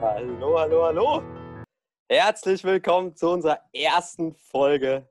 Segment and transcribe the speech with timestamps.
[0.00, 1.22] Hallo, hallo, hallo.
[2.08, 5.06] Herzlich willkommen zu unserer ersten Folge,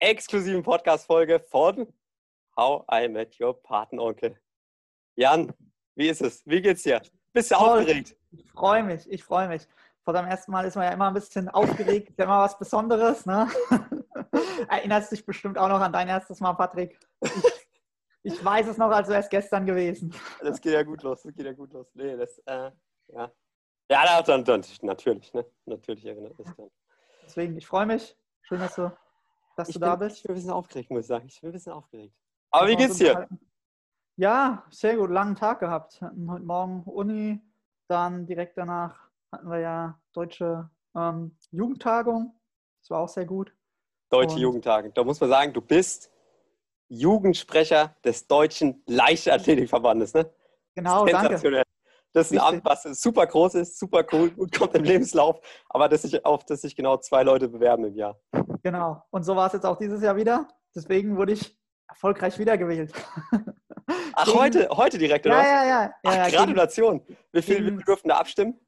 [0.00, 1.90] exklusiven Podcast-Folge von
[2.54, 4.38] How I Met Your Patenonkel.
[5.16, 5.50] Jan,
[5.94, 6.42] wie ist es?
[6.44, 7.00] Wie geht's dir?
[7.32, 8.18] Bist du aufgeregt?
[8.32, 9.66] Ich freue mich, ich freue mich.
[10.02, 12.58] Vor dem ersten Mal ist man ja immer ein bisschen aufgeregt, ist ja immer was
[12.58, 13.24] Besonderes.
[13.24, 13.48] Ne?
[14.68, 16.98] Erinnerst dich bestimmt auch noch an dein erstes Mal, Patrick.
[17.22, 17.32] Ich,
[18.34, 20.14] ich weiß es noch, als wäre es gestern gewesen.
[20.42, 21.86] Das geht ja gut los, das geht ja gut los.
[21.94, 22.70] Nee, das, äh,
[23.08, 23.32] ja.
[23.90, 25.44] Ja, dann, dann, natürlich, ne?
[25.66, 26.70] Natürlich erinnert mich dann.
[27.24, 28.16] Deswegen, ich freue mich.
[28.42, 28.90] Schön, dass du,
[29.56, 30.16] dass Ich du bin, da bist.
[30.18, 31.26] ich bin ein bisschen aufgeregt, muss ich sagen.
[31.26, 32.14] Ich bin ein bisschen aufgeregt.
[32.50, 33.28] Aber wie geht's dir?
[34.16, 35.10] Ja, sehr gut.
[35.10, 36.00] Langen Tag gehabt.
[36.00, 37.40] Hatten heute Morgen Uni,
[37.88, 42.34] dann direkt danach hatten wir ja deutsche ähm, Jugendtagung.
[42.80, 43.54] Das war auch sehr gut.
[44.10, 44.90] Deutsche Und- Jugendtage.
[44.92, 46.10] Da muss man sagen, du bist
[46.88, 50.30] Jugendsprecher des Deutschen Leichtathletikverbandes, ne?
[50.74, 51.62] Genau, danke.
[52.14, 52.54] Das ist ein.
[52.56, 56.44] Amt, was super groß ist, super cool, gut kommt im Lebenslauf, aber dass sich, auf
[56.44, 58.18] das sich genau zwei Leute bewerben im Jahr.
[58.62, 59.02] Genau.
[59.10, 60.48] Und so war es jetzt auch dieses Jahr wieder.
[60.74, 62.92] Deswegen wurde ich erfolgreich wiedergewählt.
[64.14, 65.46] Ach, Gegen- heute, heute direkt, oder Ja, was?
[65.48, 65.94] ja, ja.
[66.04, 67.04] Ach, ja, ja Gratulation.
[67.32, 68.58] Wie viel, wie gegen- durften da abstimmen?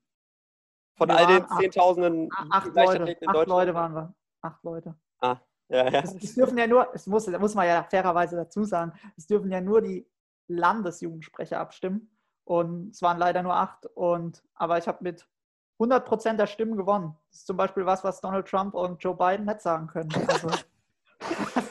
[0.98, 3.17] Von Wir all den acht- Zehntausenden acht Leute.
[3.27, 3.47] Acht?
[3.48, 4.14] Leute waren wir.
[4.42, 4.94] Acht Leute.
[5.22, 5.84] Ja, ja.
[6.02, 9.50] Es, es dürfen ja nur, es muss, muss man ja fairerweise dazu sagen, es dürfen
[9.50, 10.08] ja nur die
[10.48, 12.16] Landesjugendsprecher abstimmen.
[12.47, 13.84] Und es waren leider nur acht.
[13.94, 15.28] Und, aber ich habe mit
[15.75, 17.14] 100 Prozent der Stimmen gewonnen.
[17.28, 20.08] Das ist zum Beispiel was, was Donald Trump und Joe Biden nicht sagen können.
[20.28, 20.48] Also,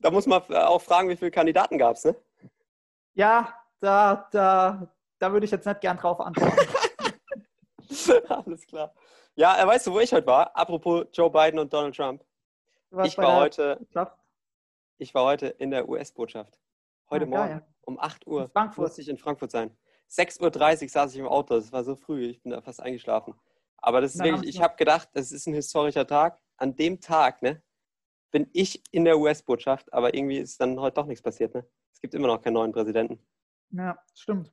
[0.00, 2.16] Da muss man auch fragen, wie viele Kandidaten gab es, ne?
[3.14, 6.56] ja, da, da, da würde ich jetzt nicht gern drauf antworten.
[8.28, 8.94] Alles klar.
[9.34, 10.56] Ja, äh, weißt du, wo ich heute war?
[10.56, 12.24] Apropos Joe Biden und Donald Trump.
[13.04, 13.86] Ich war, heute,
[14.98, 16.58] ich war heute in der US-Botschaft.
[17.10, 17.66] Heute Ah, Morgen geil.
[17.82, 18.86] um 8 Uhr In Frankfurt.
[18.86, 19.76] musste ich in Frankfurt sein.
[20.08, 21.54] 6.30 Uhr saß ich im Auto.
[21.54, 22.26] Das war so früh.
[22.26, 23.34] Ich bin da fast eingeschlafen.
[23.78, 26.38] Aber das ist Na, wirklich, ich habe gedacht, das ist ein historischer Tag.
[26.56, 27.62] An dem Tag, ne,
[28.30, 31.66] bin ich in der US-Botschaft, aber irgendwie ist dann heute doch nichts passiert, ne?
[31.92, 33.18] Es gibt immer noch keinen neuen Präsidenten.
[33.70, 34.52] Ja, stimmt.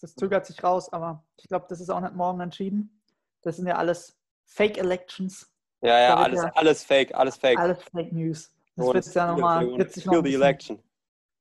[0.00, 3.02] Das, zögert sich raus, aber ich glaube, das ist auch nicht morgen entschieden.
[3.42, 5.50] Das sind ja alles Fake Elections,
[5.80, 7.58] Ja, ja, alles, ja- alles fake, alles fake.
[7.58, 8.50] alles Fake News.
[8.76, 10.82] Das Und wird es ja nochmal, Kill- the election.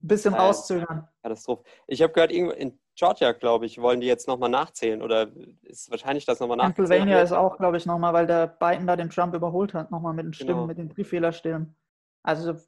[0.08, 0.46] Bisschen Ja, ja.
[0.48, 1.08] rauszögern.
[1.24, 1.64] Katastrophe.
[1.88, 5.30] Ich habe gehört, irgendwo in Georgia, glaube ich, wollen die jetzt nochmal nachzählen oder
[5.64, 6.76] ist wahrscheinlich das nochmal nachzählen.
[6.76, 10.14] Pennsylvania ist auch, glaube ich, nochmal, weil der Biden da den Trump überholt hat, nochmal
[10.14, 10.66] mit den Stimmen, Genau.
[10.68, 11.76] mit den Brieffehlerstimmen.
[12.24, 12.64] Also Ja, vor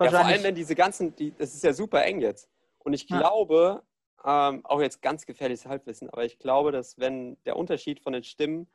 [0.00, 0.42] allem, wahrscheinlich.
[0.44, 2.50] wenn diese ganzen, die, das ist ja super eng jetzt.
[2.78, 3.18] Und ich Ja.
[3.18, 3.82] glaube,
[4.24, 8.24] ähm, auch jetzt ganz gefährliches Halbwissen, aber ich glaube, dass wenn der Unterschied von den
[8.24, 8.66] Stimmen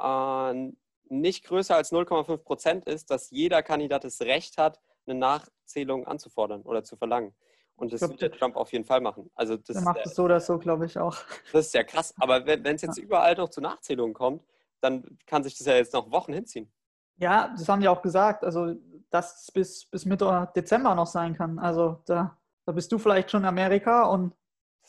[0.00, 0.72] äh,
[1.08, 4.80] nicht größer als 0,5 Prozent ist, dass jeder Kandidat das Recht hat,
[5.10, 7.34] eine Nachzählung anzufordern oder zu verlangen.
[7.76, 9.30] Und das glaub, wird der Trump auf jeden Fall machen.
[9.34, 11.16] Also das, der macht es so oder so, glaube ich, auch.
[11.52, 12.14] das ist ja krass.
[12.18, 14.44] Aber wenn es jetzt überall noch zu Nachzählungen kommt,
[14.80, 16.70] dann kann sich das ja jetzt noch Wochen hinziehen.
[17.16, 18.44] Ja, das haben die auch gesagt.
[18.44, 18.74] Also,
[19.10, 21.58] dass es bis, bis Mitte Dezember noch sein kann.
[21.58, 24.34] Also, da, da bist du vielleicht schon in Amerika und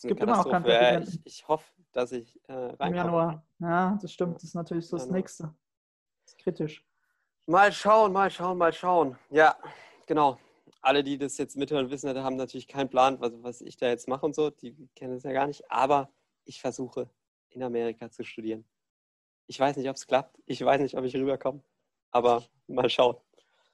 [0.03, 0.73] eine gibt immer noch keinen Katastrophe.
[0.73, 1.21] Ja, Präsidenten.
[1.25, 2.95] ich, ich hoffe, dass ich äh, im reinkomme.
[2.95, 3.45] Januar.
[3.59, 4.35] Ja, das stimmt.
[4.35, 5.09] Das ist natürlich so das.
[5.09, 5.43] Nächste.
[6.23, 6.85] Das ist kritisch.
[7.45, 9.17] Mal schauen, mal schauen, mal schauen.
[9.29, 9.55] Ja,
[10.05, 10.37] genau.
[10.81, 14.07] Alle, die das jetzt mithören, wissen, haben natürlich keinen Plan, was, was ich da jetzt
[14.07, 14.49] mache und so.
[14.49, 15.69] Die kennen es ja gar nicht.
[15.69, 16.09] Aber
[16.45, 17.09] ich versuche,
[17.49, 18.65] in Amerika zu studieren.
[19.47, 20.39] Ich weiß nicht, ob es klappt.
[20.45, 21.61] Ich weiß nicht, ob ich rüberkomme.
[22.11, 23.17] Aber mal schauen.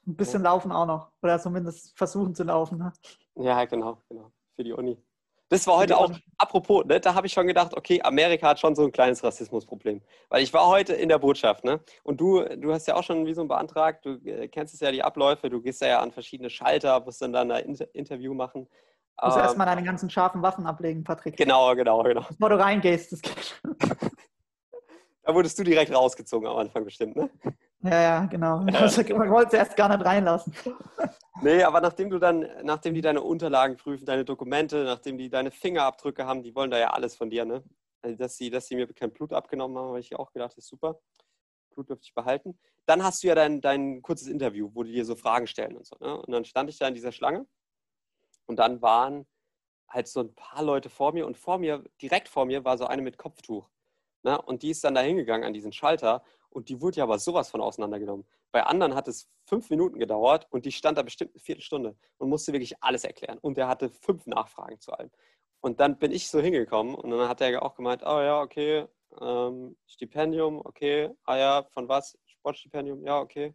[0.06, 1.12] Ein bisschen laufen auch noch.
[1.22, 2.78] Oder zumindest versuchen zu laufen.
[2.78, 2.94] Ne?
[3.36, 4.32] Ja, genau, genau.
[4.56, 4.98] Für die Uni.
[5.50, 8.76] Das war heute auch, apropos, ne, da habe ich schon gedacht, okay, Amerika hat schon
[8.76, 10.02] so ein kleines Rassismusproblem.
[10.30, 11.80] Weil ich war heute in der Botschaft, ne?
[12.04, 14.92] Und du, du hast ja auch schon ein Visum beantragt, du äh, kennst es ja
[14.92, 18.68] die Abläufe, du gehst ja an verschiedene Schalter, musst dann dann ein Inter Interview machen.
[19.20, 21.38] Du musst Ähm, erstmal deine ganzen scharfen Waffen ablegen, Patrick.
[21.38, 22.26] Genau, genau, genau.
[22.30, 23.14] Bevor du reingehst.
[23.14, 23.62] Das geht.
[25.28, 27.30] Da wurdest du direkt rausgezogen am Anfang bestimmt, ne?
[27.82, 28.66] Ja, ja, genau.
[28.74, 30.56] Also, man wollte es erst gar nicht reinlassen.
[31.42, 35.52] Nee, aber nachdem du dann, nachdem die deine Unterlagen prüfen, deine Dokumente, nachdem die deine
[35.52, 37.62] Fingerabdrücke haben, die wollen da ja alles von dir, ne?
[38.02, 40.64] Also, dass sie, dass sie mir kein Blut abgenommen haben, habe ich auch gedacht, das
[40.64, 40.98] ist super.
[41.72, 42.58] Blut dürfte ich behalten.
[42.86, 45.86] Dann hast du ja dein, dein kurzes Interview, wo die dir so Fragen stellen und
[45.86, 45.98] so.
[46.00, 46.22] Ne?
[46.22, 47.46] Und dann stand ich da in dieser Schlange
[48.46, 49.28] und dann waren
[49.90, 52.88] halt so ein paar Leute vor mir und vor mir, direkt vor mir, war so
[52.88, 53.70] eine mit Kopftuch.
[54.24, 54.42] Ne?
[54.42, 57.50] Und die ist dann da hingegangen an diesen Schalter und die wurde ja aber sowas
[57.50, 58.26] von auseinandergenommen.
[58.52, 62.30] Bei anderen hat es fünf Minuten gedauert und die stand da bestimmt eine Viertelstunde und
[62.30, 63.38] musste wirklich alles erklären.
[63.40, 65.12] Und der hatte fünf Nachfragen zu allem.
[65.60, 68.88] Und dann bin ich so hingekommen und dann hat er auch gemeint, oh ja, okay,
[69.22, 72.18] ähm, Stipendium, okay, ah ja, von was?
[72.26, 73.54] Sportstipendium, ja, okay.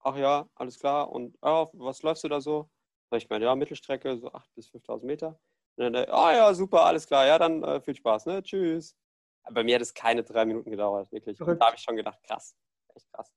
[0.00, 1.10] Ach ja, alles klar.
[1.10, 2.68] Und ah, was läufst du da so?
[3.10, 5.38] Hab ich gemeint, ja, Mittelstrecke, so 8.000 bis 5.000 Meter.
[5.76, 8.42] Und dann, ah ja, super, alles klar, ja, dann äh, viel Spaß, ne?
[8.42, 8.96] Tschüss.
[9.52, 11.40] Bei mir hat es keine drei Minuten gedauert, wirklich.
[11.40, 12.56] Und da habe ich schon gedacht, krass,
[12.94, 13.32] echt krass.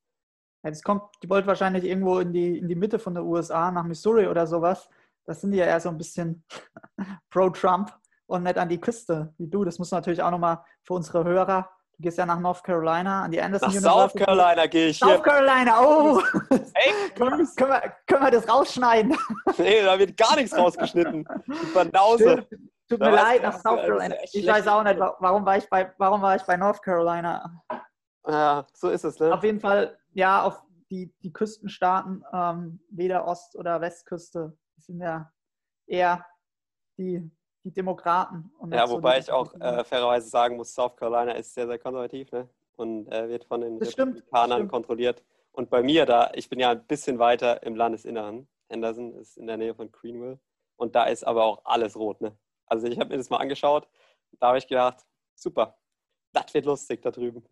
[0.63, 3.71] Ja, das kommt, die wollte wahrscheinlich irgendwo in die, in die Mitte von der USA,
[3.71, 4.89] nach Missouri oder sowas.
[5.25, 6.43] Das sind die ja eher so ein bisschen
[7.29, 7.93] pro-Trump
[8.25, 9.63] und nicht an die Küste wie du.
[9.63, 11.69] Das muss natürlich auch nochmal für unsere Hörer.
[11.97, 14.17] Du gehst ja nach North Carolina, an die Anderson nach University.
[14.17, 14.99] South Carolina gehe ich.
[14.99, 16.21] South Carolina, oh!
[16.73, 19.17] Hey, können, können, wir, können wir das rausschneiden?
[19.57, 21.27] nee, da wird gar nichts rausgeschnitten.
[21.47, 22.47] Die Banause.
[22.89, 24.15] Tut mir leid, nach South Carolina.
[24.23, 27.63] Ich weiß auch nicht, warum war, ich bei, warum war ich bei North Carolina.
[28.27, 29.33] Ja, so ist es, ne?
[29.33, 35.31] Auf jeden Fall, ja, auf die, die Küstenstaaten, ähm, weder Ost- oder Westküste, sind ja
[35.85, 36.25] eher
[36.97, 37.29] die,
[37.63, 38.51] die Demokraten.
[38.71, 42.31] ja, wobei so ich auch äh, fairerweise sagen muss, South Carolina ist sehr, sehr konservativ,
[42.31, 42.49] ne?
[42.75, 45.23] Und äh, wird von den das Republikanern stimmt, kontrolliert.
[45.51, 48.47] Und bei mir da, ich bin ja ein bisschen weiter im Landesinneren.
[48.69, 50.39] Henderson ist in der Nähe von Greenville.
[50.77, 52.37] Und da ist aber auch alles rot, ne?
[52.69, 53.87] Also ich habe mir das mal angeschaut,
[54.39, 55.05] da habe ich gedacht,
[55.35, 55.77] super,
[56.31, 57.43] das wird lustig da drüben.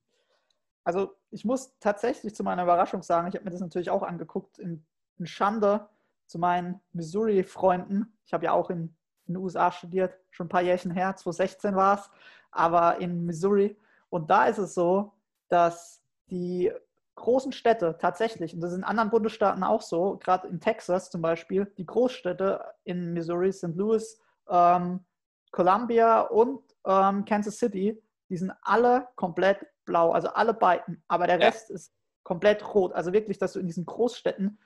[0.83, 4.59] Also ich muss tatsächlich zu meiner Überraschung sagen, ich habe mir das natürlich auch angeguckt,
[4.59, 4.85] in,
[5.17, 5.89] in Schande
[6.27, 8.17] zu meinen Missouri-Freunden.
[8.25, 11.75] Ich habe ja auch in, in, den USA studiert, schon ein paar Jährchen her, 2016
[11.75, 12.09] war es,
[12.51, 13.77] aber in Missouri.
[14.09, 15.13] Und da ist es so,
[15.49, 16.71] dass die
[17.15, 21.21] großen Städte tatsächlich, und das ist in anderen Bundesstaaten auch so, gerade in Texas zum
[21.21, 23.75] Beispiel, die Großstädte in Missouri, St.
[23.75, 25.05] Louis, ähm,
[25.51, 31.39] Columbia und ähm, Kansas City, die sind alle komplett blau, also alle Biden, aber der
[31.39, 31.75] Rest ja.
[31.75, 32.93] ist komplett rot.
[32.93, 34.59] Also wirklich, dass du in diesen Großstädten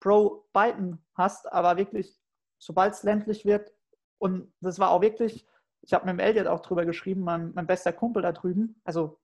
[0.00, 2.18] pro Biden hast, aber wirklich,
[2.58, 3.72] sobald es ländlich wird,
[4.18, 5.46] und das war auch wirklich,
[5.82, 9.18] ich habe mit dem Elliot auch drüber geschrieben, mein, mein bester Kumpel da drüben, also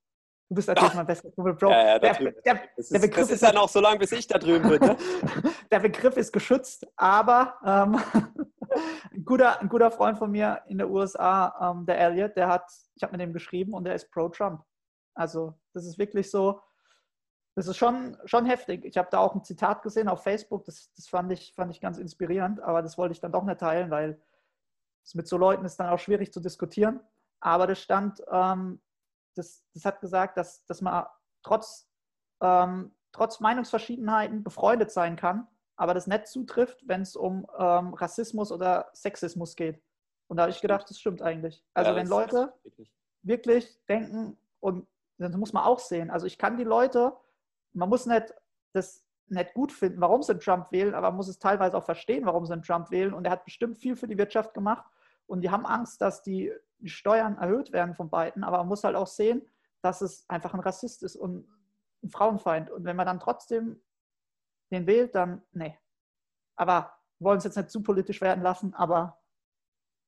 [0.48, 0.96] Du bist natürlich Ach.
[0.96, 1.70] mein bester Kumpel, Bro.
[1.70, 4.12] Ja, ja, der, der, der, ist, der, Begriff das ist ja noch so lange, bis
[4.12, 4.80] ich da drüben bin.
[4.80, 4.96] Ne?
[5.72, 8.45] der Begriff ist geschützt, aber ähm,
[9.16, 12.70] ein, guter, ein guter Freund von mir in der USA, ähm, der Elliot, der hat,
[12.94, 14.62] ich habe mit dem geschrieben und der ist pro-Trump.
[15.14, 16.60] Also das ist wirklich so,
[17.54, 18.84] das ist schon, schon heftig.
[18.84, 21.80] Ich habe da auch ein Zitat gesehen auf Facebook, das, das fand, ich, fand ich
[21.80, 24.20] ganz inspirierend, aber das wollte ich dann doch nicht teilen, weil
[25.04, 27.00] es mit so Leuten ist dann auch schwierig zu diskutieren.
[27.40, 28.80] Aber das stand, ähm,
[29.34, 31.06] das, das hat gesagt, dass, dass man
[31.42, 31.88] trotz,
[32.40, 35.46] ähm, trotz Meinungsverschiedenheiten befreundet sein kann
[35.76, 39.82] aber das nicht zutrifft, wenn es um ähm, Rassismus oder Sexismus geht.
[40.28, 41.64] Und da habe ich gedacht, das stimmt eigentlich.
[41.74, 42.92] Also ja, wenn Leute wirklich.
[43.22, 44.86] wirklich denken, und
[45.18, 47.12] das muss man auch sehen, also ich kann die Leute,
[47.72, 48.34] man muss nicht
[48.72, 52.26] das nicht gut finden, warum sie Trump wählen, aber man muss es teilweise auch verstehen,
[52.26, 53.12] warum sie Trump wählen.
[53.12, 54.84] Und er hat bestimmt viel für die Wirtschaft gemacht.
[55.26, 56.52] Und die haben Angst, dass die
[56.84, 58.44] Steuern erhöht werden von beiden.
[58.44, 59.42] Aber man muss halt auch sehen,
[59.82, 61.48] dass es einfach ein Rassist ist und
[62.04, 62.70] ein Frauenfeind.
[62.70, 63.80] Und wenn man dann trotzdem
[64.70, 65.78] den wählt, dann nee.
[66.56, 69.18] Aber wollen es jetzt nicht zu politisch werden lassen, aber.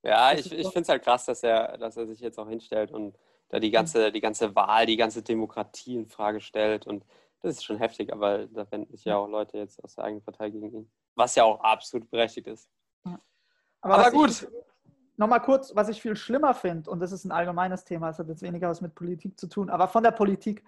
[0.02, 2.92] Ja, ich, ich finde es halt krass, dass er, dass er sich jetzt auch hinstellt
[2.92, 3.18] und
[3.48, 6.86] da die ganze, die ganze Wahl, die ganze Demokratie in Frage stellt.
[6.86, 7.04] Und
[7.40, 10.22] das ist schon heftig, aber da wenden sich ja auch Leute jetzt aus der eigenen
[10.22, 10.90] Partei gegen ihn.
[11.14, 12.68] Was ja auch absolut berechtigt ist.
[13.04, 13.18] Ja.
[13.80, 14.48] Aber, aber gut.
[15.16, 18.28] Nochmal kurz, was ich viel schlimmer finde, und das ist ein allgemeines Thema, es hat
[18.28, 20.64] jetzt weniger was mit Politik zu tun, aber von der Politik,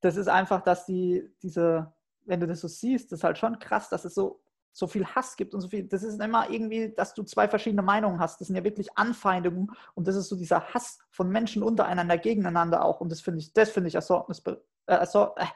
[0.00, 1.92] das ist einfach, dass die, diese
[2.26, 4.40] wenn du das so siehst, das ist halt schon krass, dass es so,
[4.72, 5.84] so viel Hass gibt und so viel.
[5.84, 8.40] Das ist immer irgendwie, dass du zwei verschiedene Meinungen hast.
[8.40, 12.84] Das sind ja wirklich Anfeindungen und das ist so dieser Hass von Menschen untereinander gegeneinander
[12.84, 13.00] auch.
[13.00, 15.46] Und das finde ich, das finde ich äh, äh,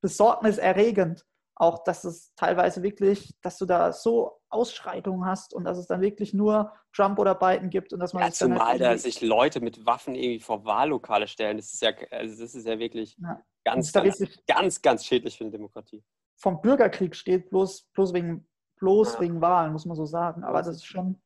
[0.00, 1.26] besorgniserregend.
[1.60, 6.00] Auch, dass es teilweise wirklich, dass du da so Ausschreitungen hast und dass es dann
[6.00, 9.20] wirklich nur Trump oder Biden gibt und dass man ja, sich zumal halt da sich
[9.20, 13.16] Leute mit Waffen irgendwie vor Wahllokale stellen, das ist ja, also das ist ja wirklich
[13.20, 13.40] ja.
[13.64, 16.02] Ganz, ganz, ganz, ganz schädlich für die Demokratie
[16.38, 18.48] vom Bürgerkrieg steht, bloß, bloß, wegen,
[18.78, 19.20] bloß ja.
[19.20, 20.44] wegen Wahlen, muss man so sagen.
[20.44, 21.20] Aber das ist schon.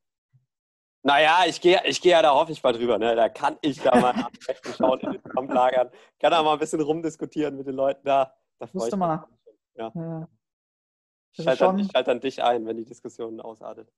[1.05, 2.99] Naja, ich gehe ich geh ja da hoffentlich mal drüber.
[2.99, 3.15] Ne?
[3.15, 4.15] Da kann ich da mal
[4.77, 5.91] schauen in den Kampflagern.
[6.21, 8.35] Kann da mal ein bisschen rumdiskutieren mit den Leuten da.
[8.59, 9.25] Da freue ich mal.
[9.75, 9.93] Ja.
[9.95, 10.29] ja.
[11.35, 13.91] Ich schalte, dann, ich schalte dann dich ein, wenn die Diskussion ausartet.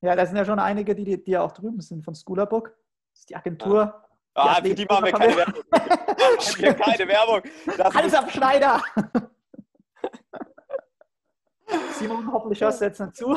[0.00, 2.68] Ja, da sind ja schon einige, die, die ja auch drüben sind von Schoolerbook.
[3.12, 3.80] Das ist die Agentur.
[3.80, 4.06] Ja.
[4.34, 5.62] Ah, für die machen wir keine Werbung.
[6.56, 7.42] wir keine Werbung.
[7.76, 8.82] Das Alles am Schneider.
[11.92, 13.36] Simon, hoffentlich hörst du jetzt nicht zu.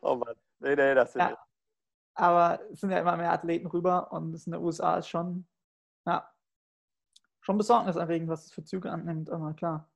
[0.00, 0.34] oh Mann.
[0.60, 1.36] Nee, nee, das sind ja.
[2.14, 5.46] Aber es sind ja immer mehr Athleten rüber und es in den USA ist schon,
[6.06, 6.30] ja,
[7.42, 9.88] schon besorgniserregend, was es für Züge annimmt, aber klar.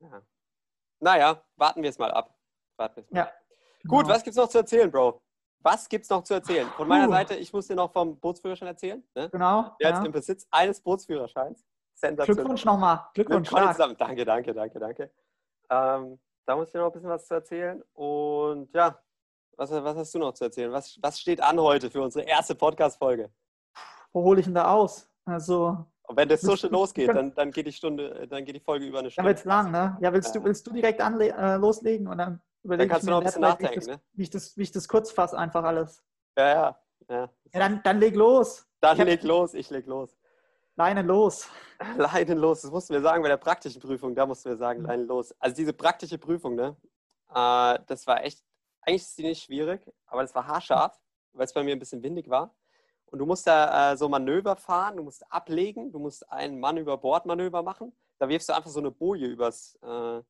[0.00, 0.22] Ja.
[1.00, 2.38] Naja, warten wir es mal ab.
[2.76, 3.18] Warten wir's mal.
[3.18, 3.32] Ja,
[3.80, 3.96] genau.
[3.96, 5.22] Gut, was gibt's noch zu erzählen, Bro?
[5.60, 6.68] Was gibt's noch zu erzählen?
[6.76, 7.12] Von meiner uh.
[7.12, 9.02] Seite, ich muss dir noch vom Bootsführerschein erzählen.
[9.14, 9.30] Ne?
[9.30, 9.74] Genau.
[9.80, 9.98] Der ja.
[9.98, 11.64] ist im Besitz eines Bootsführerscheins.
[12.00, 13.08] Glückwunsch nochmal.
[13.14, 13.48] Glückwunsch.
[13.48, 15.10] Glückwunsch danke, danke, danke, danke.
[15.70, 17.82] Ähm, da muss ich noch ein bisschen was zu erzählen.
[17.94, 19.00] Und ja,
[19.56, 20.70] Was, was hast du noch zu erzählen?
[20.70, 23.30] Was, was steht an heute für unsere erste Podcast-Folge?
[24.12, 25.08] Wo hole ich denn da aus?
[25.24, 25.86] Also.
[26.06, 28.86] Und wenn das so schon losgeht, dann, dann geht die Stunde, dann geht die Folge
[28.86, 29.28] über eine Stunde.
[29.28, 29.98] Dann wird es lang, ne?
[30.00, 30.34] Ja, willst.
[30.34, 33.20] Du, willst du direkt anle äh, loslegen und dann überlege dann kannst ich du noch
[33.20, 34.00] ein bisschen nachdenken, wie ich, das, ne?
[34.12, 36.02] wie, ich das, wie ich das kurz fasse, einfach alles.
[36.36, 36.80] Ja, ja.
[37.08, 38.66] Ja, ja dann, dann leg los.
[38.80, 40.16] Dann leg los, ich leg los.
[40.76, 41.48] Leinen los.
[41.96, 45.06] Leinen los, das mussten wir sagen bei der praktischen Prüfung, da mussten wir sagen, Leinen
[45.06, 45.34] los.
[45.38, 46.76] Also diese praktische Prüfung, ne?
[47.30, 48.42] Äh, das war echt,
[48.82, 50.98] eigentlich ist die nicht schwierig, aber das war haarscharf,
[51.32, 52.54] weil es bei mir ein bisschen windig war.
[53.16, 56.76] Und du musst da äh, so Manöver fahren, du musst ablegen, du musst ein Mann
[56.76, 57.96] über Bord Manöver machen.
[58.18, 60.20] Da wirfst du einfach so eine Boje übers, äh,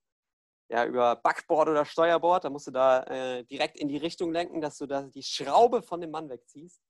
[0.69, 2.45] ja, über Backboard oder Steuerbord.
[2.45, 5.83] Da musst du da äh, direkt in die Richtung lenken, dass du da die Schraube
[5.83, 6.81] von dem Mann wegziehst.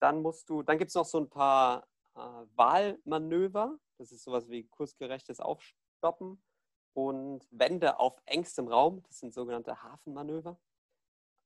[0.00, 2.20] Dann musst du, dann gibt es noch so ein paar äh,
[2.56, 3.78] Wahlmanöver.
[3.98, 6.42] Das ist sowas wie kursgerechtes Aufstoppen
[6.92, 9.04] und Wände auf engstem Raum.
[9.06, 10.58] Das sind sogenannte Hafenmanöver.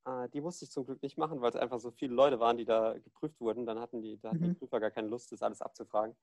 [0.05, 2.57] Äh, die musste ich zum Glück nicht machen, weil es einfach so viele Leute waren,
[2.57, 3.65] die da geprüft wurden.
[3.65, 4.57] Dann hatten die, da hatten die Mhm.
[4.57, 6.15] Prüfer gar keine Lust, das alles abzufragen.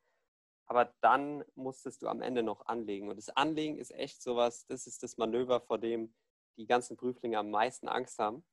[0.66, 3.08] Aber dann musstest du am Ende noch anlegen.
[3.10, 6.14] Und das Anlegen ist echt sowas, das ist das Manöver, vor dem
[6.56, 8.44] die ganzen Prüflinge am meisten Angst haben.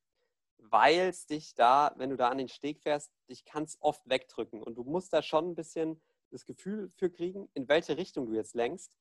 [0.57, 4.61] Weil es dich da, wenn du da an den Steg fährst, dich kannst oft wegdrücken.
[4.63, 8.33] Und du musst da schon ein bisschen das Gefühl für kriegen, in welche Richtung du
[8.33, 8.97] jetzt lenkst,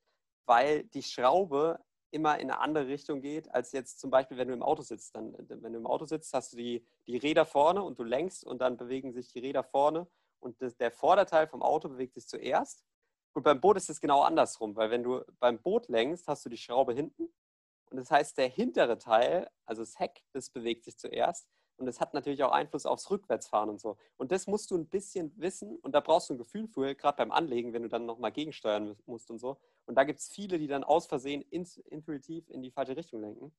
[0.47, 4.55] weil die Schraube immer in eine andere Richtung geht, als jetzt zum Beispiel, wenn du
[4.55, 5.15] im Auto sitzt.
[5.15, 8.45] Dann, wenn du im Auto sitzt, hast du die, die Räder vorne und du lenkst
[8.45, 10.07] und dann bewegen sich die Räder vorne
[10.41, 12.85] und das, der Vorderteil vom Auto bewegt sich zuerst.
[13.35, 16.49] Und beim Boot ist es genau andersrum, weil wenn du beim Boot lenkst, hast du
[16.49, 17.29] die Schraube hinten
[17.91, 22.01] und das heißt, der hintere Teil, also das Heck, das bewegt sich zuerst und das
[22.01, 23.97] hat natürlich auch Einfluss aufs Rückwärtsfahren und so.
[24.17, 27.17] Und das musst du ein bisschen wissen und da brauchst du ein Gefühl für, gerade
[27.17, 29.59] beim Anlegen, wenn du dann nochmal gegensteuern musst und so.
[29.89, 33.55] Und da gibt es viele, die dann aus Versehen intuitiv in die falsche Richtung lenken.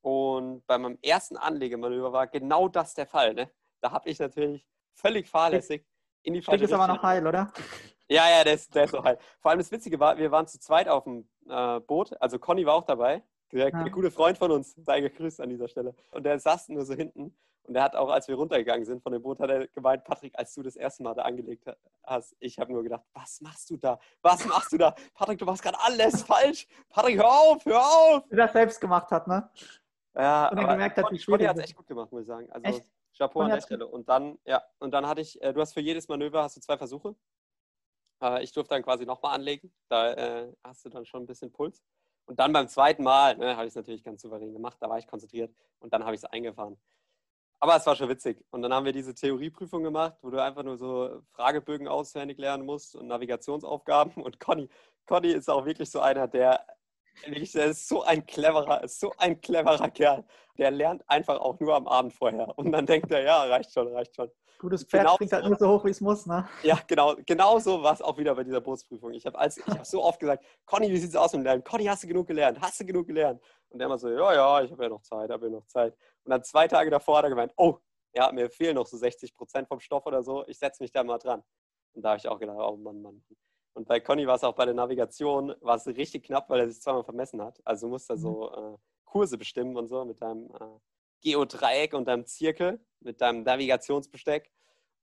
[0.00, 3.34] Und bei meinem ersten Anlegemanöver war genau das der Fall.
[3.34, 3.50] Ne?
[3.82, 5.84] Da habe ich natürlich völlig fahrlässig
[6.22, 6.82] in die falsche Stick ist Richtung.
[6.82, 7.52] aber noch heil, oder?
[8.08, 9.18] Ja, ja, der ist, der ist so heil.
[9.38, 12.20] Vor allem das Witzige war, wir waren zu zweit auf dem äh, Boot.
[12.20, 13.22] Also Conny war auch dabei.
[13.52, 13.88] Der, Ja.
[13.88, 15.94] gute Freund von uns, sei gegrüßt an dieser Stelle.
[16.12, 17.36] Und der saß nur so hinten.
[17.64, 20.36] Und der hat auch, als wir runtergegangen sind von dem Boot, hat er gemeint, Patrick,
[20.38, 23.70] als du das erste Mal da angelegt ha- hast, ich habe nur gedacht, was machst
[23.70, 23.98] du da?
[24.22, 24.94] Was machst du da?
[25.14, 26.66] Patrick, du machst gerade alles falsch.
[26.88, 28.24] Patrick, hör auf, hör auf.
[28.28, 29.48] Wie er das selbst gemacht hat, ne?
[30.14, 32.26] Ja, Und dann aber gemerkt hat, wie schwierig hat es echt gut gemacht, muss ich
[32.28, 32.50] sagen.
[32.50, 32.90] Also Echt?
[33.16, 33.86] Chapeau an der Stelle.
[33.86, 36.60] Und dann, ja, und dann hatte ich, äh, du hast für jedes Manöver hast du
[36.60, 37.14] zwei Versuche.
[38.22, 39.72] Äh, ich durfte dann quasi nochmal anlegen.
[39.88, 41.82] Da äh, hast du dann schon ein bisschen Puls.
[42.26, 44.76] Und dann beim zweiten Mal ne, habe ich es natürlich ganz souverän gemacht.
[44.80, 46.78] Da war ich konzentriert und dann habe ich es eingefahren.
[47.62, 48.42] Aber es war schon witzig.
[48.50, 52.64] Und dann haben wir diese Theorieprüfung gemacht, wo du einfach nur so Fragebögen auswendig lernen
[52.64, 54.22] musst und Navigationsaufgaben.
[54.22, 54.68] Und Conny,
[55.06, 56.64] Conny ist auch wirklich so einer, der
[57.26, 60.24] wirklich, der ist so ein cleverer, so ein cleverer Kerl.
[60.58, 62.56] Der lernt einfach auch nur am Abend vorher.
[62.58, 64.30] Und dann denkt er, ja, reicht schon, reicht schon.
[64.58, 66.46] Gutes Pferd Genau springt halt nur so hoch, wie es muss, ne?
[66.62, 69.12] Ja, genau, genau so war es auch wieder bei dieser Bootsprüfung.
[69.12, 71.64] Ich habe hab so oft gesagt, Conny, wie sieht's aus mit dem Lernen?
[71.64, 72.60] Conny, hast du genug gelernt?
[72.60, 73.40] Hast du genug gelernt?
[73.70, 75.94] Und der immer so, ja, ja, ich habe ja noch Zeit, habe ja noch Zeit.
[76.24, 77.78] Und dann zwei Tage davor hat er gemeint, oh,
[78.12, 81.02] ja, mir fehlen noch so 60 Prozent vom Stoff oder so, ich setze mich da
[81.04, 81.42] mal dran.
[81.94, 83.24] Und da habe ich auch gedacht, oh Mann, Mann.
[83.80, 86.68] Und bei Conny war es auch bei der Navigation, war es richtig knapp, weil er
[86.68, 87.58] sich zweimal vermessen hat.
[87.64, 90.78] Also du musst da so äh, Kurse bestimmen und so mit deinem äh,
[91.22, 94.52] Geodreieck und deinem Zirkel, mit deinem Navigationsbesteck.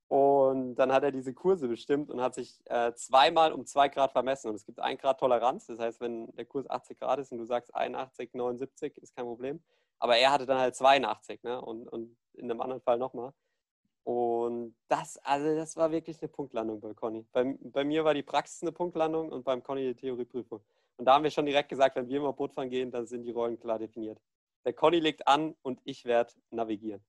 [0.09, 4.11] Und dann hat er diese Kurse bestimmt und hat sich äh, zweimal um zwei Grad
[4.11, 4.49] vermessen.
[4.49, 5.65] Und es gibt ein Grad Toleranz.
[5.65, 9.25] Das heißt, wenn der Kurs 80 Grad ist und du sagst 81, 79, ist kein
[9.25, 9.59] Problem.
[9.97, 11.59] Aber er hatte dann halt 82 ne?
[11.59, 13.33] und, und in einem anderen Fall nochmal.
[14.07, 17.25] Und das, also das war wirklich eine Punktlandung bei Conny.
[17.33, 20.61] Bei, bei mir war die Praxis eine Punktlandung und beim Conny die Theorieprüfung.
[20.95, 23.23] Und da haben wir schon direkt gesagt, wenn wir mal Boot fahren gehen, dann sind
[23.23, 24.17] die Rollen klar definiert.
[24.63, 27.03] Der Conny legt an und ich werde navigieren.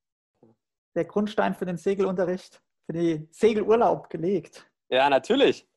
[0.96, 4.68] Der Grundstein für den Segelunterricht, für den Segelurlaub gelegt.
[4.88, 5.68] Ja, natürlich.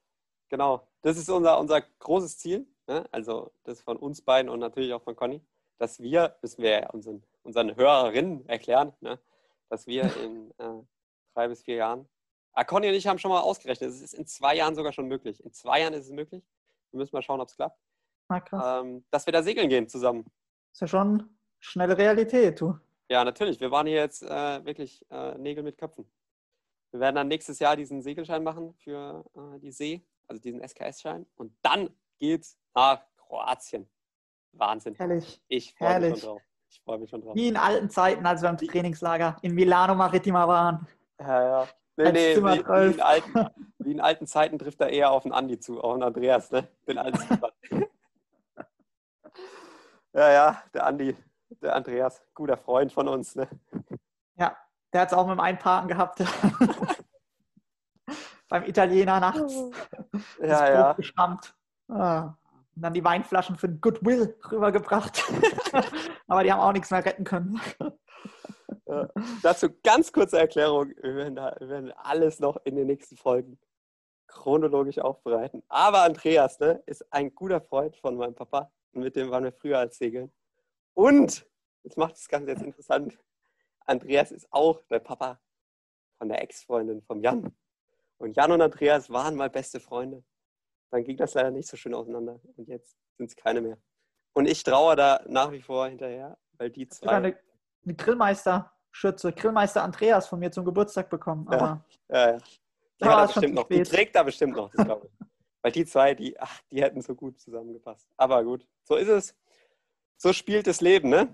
[0.50, 0.88] Genau.
[1.04, 2.66] Das ist unser, unser großes Ziel.
[2.88, 3.06] Ne?
[3.12, 5.46] Also das von uns beiden und natürlich auch von Conny,
[5.78, 9.20] dass wir, müssen wir unseren, unseren Hörerinnen erklären, ne?
[9.70, 10.82] dass wir in äh,
[11.33, 12.07] drei bis vier Jahren.
[12.53, 15.07] Ah, Conny und ich haben schon mal ausgerechnet, es ist in zwei Jahren sogar schon
[15.07, 15.43] möglich.
[15.43, 16.43] In zwei Jahren ist es möglich.
[16.91, 17.79] Wir müssen mal schauen, ob es klappt.
[18.29, 18.83] Na krass.
[18.83, 20.25] Ähm, dass wir da segeln gehen zusammen.
[20.73, 22.77] Ist ja schon schnelle Realität, du.
[23.09, 23.59] Ja, natürlich.
[23.59, 26.09] Wir waren hier jetzt äh, wirklich äh, Nägel mit Köpfen.
[26.91, 31.25] Wir werden dann nächstes Jahr diesen Segelschein machen für äh, die See, also diesen SKS-Schein.
[31.35, 33.89] Und dann geht's nach Kroatien.
[34.53, 34.95] Wahnsinn.
[34.95, 35.41] Herrlich.
[35.47, 36.41] Ich freue mich schon drauf.
[36.69, 37.35] Ich freue mich schon drauf.
[37.35, 40.88] Wie in alten Zeiten, als wir im Trainingslager in Milano Maritima waren.
[41.22, 41.68] Ja, ja.
[41.98, 42.96] Nee, nee, wie, wie, 12.
[42.96, 43.50] in alten,
[43.80, 46.68] wie in alten Zeiten trifft er eher auf den Andi zu, auf den Andreas, ne?
[46.88, 47.20] Den alten.
[50.13, 51.16] Ja, ja, der Andi,
[51.62, 53.48] der Andreas, guter Freund von uns, ne?
[54.36, 54.58] Ja,
[54.92, 56.20] der hat es auch mit dem Einparken gehabt.
[58.50, 59.56] Beim Italiener nachts.
[60.42, 60.94] Ja, ja.
[60.94, 61.54] Geschrammt.
[61.88, 62.34] Ah.
[62.75, 65.24] Und dann die Weinflaschen für den Goodwill rübergebracht.
[66.28, 67.62] Aber die haben auch nichts mehr retten können.
[68.91, 69.10] Ja.
[69.41, 70.93] Dazu ganz kurze Erklärung.
[71.01, 73.57] Wir werden, da, wir werden alles noch in den nächsten Folgen
[74.27, 75.63] chronologisch aufbereiten.
[75.67, 78.71] Aber Andreas ne, ist ein guter Freund von meinem Papa.
[78.93, 80.31] Und mit dem waren wir früher als Segeln.
[80.93, 81.45] Und,
[81.83, 83.17] jetzt macht das Ganze jetzt interessant,
[83.86, 85.39] Andreas ist auch der Papa
[86.17, 87.55] von der Ex-Freundin von Jan.
[88.17, 90.24] Und Jan und Andreas waren mal beste Freunde.
[90.91, 92.39] Dann ging das leider nicht so schön auseinander.
[92.57, 93.77] Und jetzt sind es keine mehr.
[94.33, 97.12] Und ich traue da nach wie vor hinterher, weil die zwei.
[97.12, 97.39] Eine,
[97.83, 97.95] eine
[98.91, 101.48] Grillmeister-Schürze, Grillmeister Andreas von mir zum Geburtstag bekommen.
[101.48, 102.38] Aber ja, ja, ja.
[103.00, 103.67] Die, hat er bestimmt noch.
[103.67, 105.27] die trägt da bestimmt noch, das glaube ich.
[105.62, 108.07] weil die zwei, die, ach, die hätten so gut zusammengepasst.
[108.17, 109.36] Aber gut, so ist es.
[110.17, 111.33] So spielt das Leben, ne?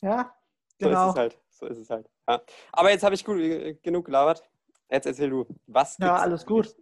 [0.00, 0.32] Ja,
[0.78, 0.78] genau.
[0.78, 1.14] So ist es genau.
[1.16, 1.38] halt.
[1.50, 2.08] So ist es halt.
[2.28, 2.40] Ja.
[2.72, 4.48] Aber jetzt habe ich gut, äh, genug gelabert.
[4.88, 6.76] Jetzt erzähl du, was Ja, alles gut.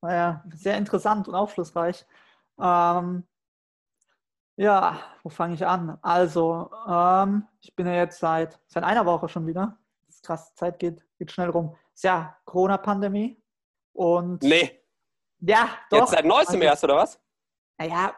[0.00, 2.04] War ja sehr interessant und aufschlussreich.
[2.60, 3.24] Ähm,
[4.56, 5.98] ja, wo fange ich an?
[6.02, 9.78] Also, ähm, ich bin ja jetzt seit, seit einer Woche schon wieder.
[10.06, 11.76] Das ist krass, die Zeit geht, geht schnell rum.
[11.94, 13.40] Ist ja Corona-Pandemie.
[13.92, 14.42] Und.
[14.42, 14.82] Nee.
[15.40, 16.00] Ja, doch.
[16.00, 17.20] Jetzt seit neuestem also, erst, oder was?
[17.78, 18.14] Naja,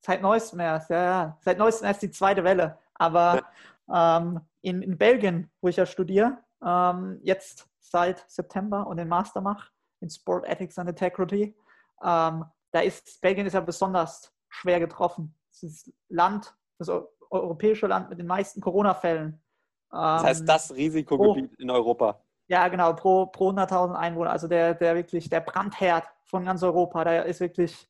[0.00, 1.38] seit neuestem erst, ja, ja.
[1.40, 2.78] Seit neuestem erst die zweite Welle.
[2.94, 3.42] Aber
[3.88, 4.18] ja.
[4.18, 9.40] ähm, in, in Belgien, wo ich ja studiere, ähm, jetzt seit September und den Master
[9.40, 9.70] mache
[10.00, 11.56] in Sport Ethics and Integrity.
[12.02, 15.34] Ähm, da ist Belgien ist ja besonders schwer getroffen.
[15.64, 16.90] Das Land, das
[17.30, 19.42] europäische Land mit den meisten Corona-Fällen.
[19.90, 22.20] das heißt, ähm, das Risikogebiet pro, in Europa.
[22.48, 24.30] Ja, genau, pro, pro 100.000 Einwohner.
[24.30, 27.04] Also der, der wirklich, der Brandherd von ganz Europa.
[27.04, 27.88] Da ist wirklich,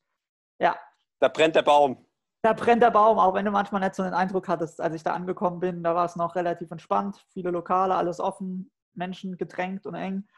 [0.58, 0.76] ja.
[1.18, 1.96] Da brennt der Baum.
[2.42, 5.02] Da brennt der Baum, auch wenn du manchmal nicht so den Eindruck hattest, als ich
[5.02, 9.86] da angekommen bin, da war es noch relativ entspannt, viele Lokale, alles offen, Menschen gedrängt
[9.86, 10.28] und eng.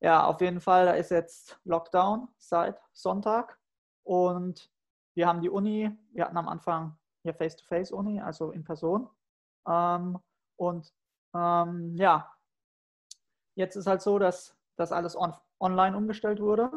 [0.00, 3.58] Ja, auf jeden Fall, da ist jetzt Lockdown seit Sonntag
[4.02, 4.70] und
[5.16, 9.08] wir haben die Uni, wir hatten am Anfang hier Face-to-Face-Uni, also in Person.
[9.66, 10.18] Ähm,
[10.56, 10.92] und
[11.34, 12.30] ähm, ja,
[13.54, 16.70] jetzt ist halt so, dass das alles on online umgestellt wurde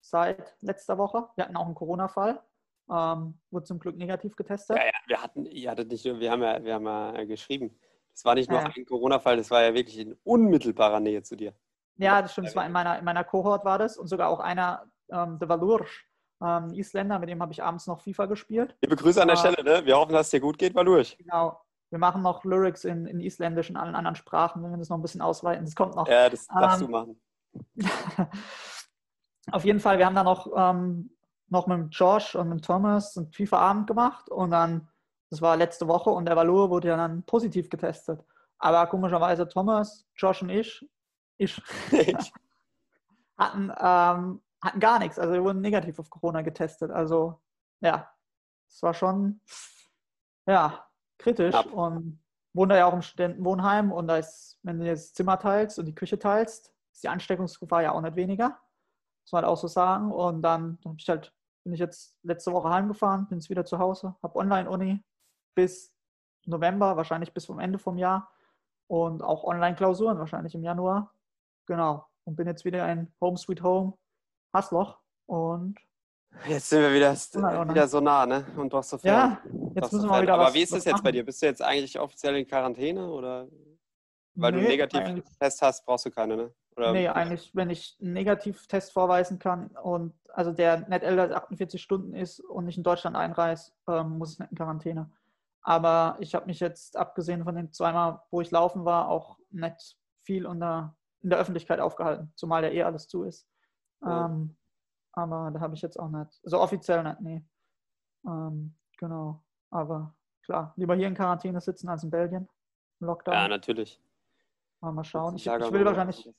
[0.00, 1.28] seit letzter Woche.
[1.36, 2.42] Wir hatten auch einen Corona-Fall,
[2.90, 4.78] ähm, wurde zum Glück negativ getestet.
[4.78, 7.78] Ja, ja, wir hatten, ihr hattet nicht nur, wir haben ja, wir haben ja geschrieben,
[8.14, 8.72] es war nicht nur ja.
[8.74, 11.52] ein Corona-Fall, das war ja wirklich in unmittelbarer Nähe zu dir.
[11.98, 12.48] Ja, das stimmt.
[12.48, 15.50] Es war in meiner, in meiner Kohort war das und sogar auch einer, ähm, der
[15.50, 16.08] Valursch,
[16.42, 18.76] ähm, Isländer, mit dem habe ich abends noch FIFA gespielt.
[18.82, 19.84] Liebe Grüße an der äh, Stelle, ne?
[19.84, 21.16] Wir hoffen, dass es dir gut geht, Valursch.
[21.18, 21.60] Genau.
[21.90, 24.98] Wir machen noch Lyrics in, in Isländisch und allen anderen Sprachen, wenn wir das noch
[24.98, 25.64] ein bisschen ausweiten.
[25.64, 26.06] Das kommt noch.
[26.06, 27.20] Ja, das darfst ähm, du machen.
[29.52, 31.16] auf jeden Fall, wir haben dann noch, ähm,
[31.48, 34.88] noch mit Josh und mit Thomas einen FIFA-Abend gemacht und dann
[35.30, 38.24] das war letzte Woche und der Valur wurde ja dann positiv getestet.
[38.58, 40.86] Aber komischerweise Thomas, Josh und ich,
[41.36, 41.60] ich
[43.38, 45.18] hatten, ähm, hatten gar nichts.
[45.18, 46.90] Also wir wurden negativ auf Corona getestet.
[46.90, 47.40] Also
[47.80, 48.10] ja,
[48.68, 49.40] es war schon
[50.46, 50.86] ja,
[51.18, 51.54] kritisch.
[51.54, 51.60] Ja.
[51.60, 52.20] Und
[52.54, 55.86] wohnen da ja auch im Studentenwohnheim und da ist, wenn du das Zimmer teilst und
[55.86, 58.58] die Küche teilst, ist die Ansteckungsgefahr ja auch nicht weniger.
[59.24, 60.10] Muss man halt auch so sagen.
[60.10, 61.32] Und dann, dann ich halt,
[61.64, 65.04] bin ich jetzt letzte Woche heimgefahren, bin jetzt wieder zu Hause, habe Online-Uni,
[65.54, 65.94] bis
[66.46, 68.32] November, wahrscheinlich bis zum Ende vom Jahr
[68.86, 71.14] und auch Online-Klausuren wahrscheinlich im Januar.
[71.66, 72.06] Genau.
[72.24, 73.96] Und bin jetzt wieder ein Home Sweet Home
[74.58, 75.78] Hassloch und
[76.46, 78.46] Jetzt sind wir wieder, wieder so nah, ne?
[78.56, 79.38] Und doch so fern.
[79.42, 81.04] Ja, jetzt müssen wir mal wieder Aber was, wie ist das jetzt machen?
[81.04, 81.24] bei dir?
[81.24, 83.48] Bist du jetzt eigentlich offiziell in Quarantäne oder
[84.34, 86.54] weil nee, du einen Negativtest hast, brauchst du keine, ne?
[86.76, 91.32] Oder nee, eigentlich, wenn ich einen Negativtest vorweisen kann und also der nicht älter als
[91.32, 95.10] 48 Stunden ist und nicht in Deutschland einreist, ähm, muss ich nicht in Quarantäne.
[95.62, 99.96] Aber ich habe mich jetzt, abgesehen von den zweimal, wo ich laufen war, auch nicht
[100.22, 103.48] viel unter, in der Öffentlichkeit aufgehalten, zumal ja eh alles zu ist.
[104.02, 104.26] Ja.
[104.26, 104.56] Ähm,
[105.12, 107.44] aber da habe ich jetzt auch nicht, also offiziell nicht, nee.
[108.26, 109.42] Ähm, genau.
[109.70, 112.48] Aber klar, lieber hier in Quarantäne sitzen als in Belgien.
[113.00, 113.34] Im Lockdown.
[113.34, 114.00] Ja, natürlich.
[114.80, 115.34] Mal schauen.
[115.34, 116.30] Ich, ich will wahrscheinlich,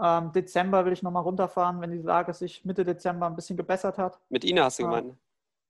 [0.00, 3.98] ähm, Dezember will ich nochmal runterfahren, wenn die Lage sich Mitte Dezember ein bisschen gebessert
[3.98, 4.20] hat.
[4.30, 5.08] Mit Ihnen hast du gemeint?
[5.08, 5.18] Ne?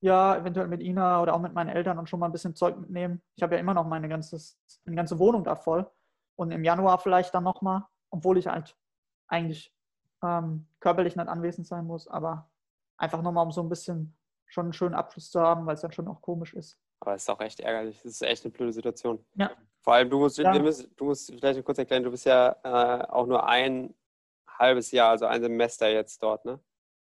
[0.01, 2.79] Ja, eventuell mit Ina oder auch mit meinen Eltern und schon mal ein bisschen Zeug
[2.79, 3.21] mitnehmen.
[3.37, 5.91] Ich habe ja immer noch meine, ganzes, meine ganze Wohnung da voll.
[6.37, 8.77] Und im Januar vielleicht dann nochmal, obwohl ich halt
[9.29, 9.74] eigentlich
[10.25, 12.51] ähm, körperlich nicht anwesend sein muss, aber
[12.97, 15.93] einfach nochmal, um so ein bisschen schon einen schönen Abschluss zu haben, weil es dann
[15.93, 16.79] schon auch komisch ist.
[17.01, 18.01] Aber es ist auch echt ärgerlich.
[18.03, 19.25] Das ist echt eine blöde Situation.
[19.35, 19.51] Ja.
[19.83, 20.53] Vor allem, du musst, ja.
[20.53, 23.95] du musst vielleicht kurz erklären, du bist ja äh, auch nur ein
[24.49, 26.59] halbes Jahr, also ein Semester jetzt dort, ne?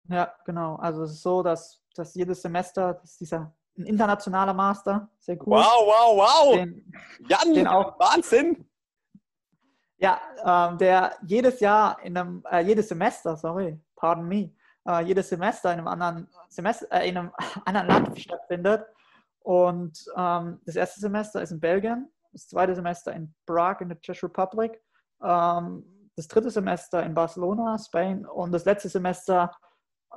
[0.09, 0.77] Ja, genau.
[0.77, 5.37] Also es ist so, dass dass jedes Semester, das ist dieser ein internationaler Master, sehr
[5.41, 5.57] cool.
[5.57, 6.55] Wow, wow, wow!
[6.55, 6.93] Den,
[7.29, 8.69] Jan, den auch, Wahnsinn!
[9.97, 14.53] Ja, ähm, der jedes Jahr in einem, äh, jedes Semester, sorry, pardon me,
[14.87, 17.33] äh, jedes Semester in einem anderen Semester, äh, in einem
[17.65, 18.85] anderen Land stattfindet.
[19.41, 24.01] Und ähm, das erste Semester ist in Belgien, das zweite Semester in Prague in der
[24.01, 24.81] Czech Republic,
[25.23, 29.51] ähm, das dritte Semester in Barcelona, Spain und das letzte Semester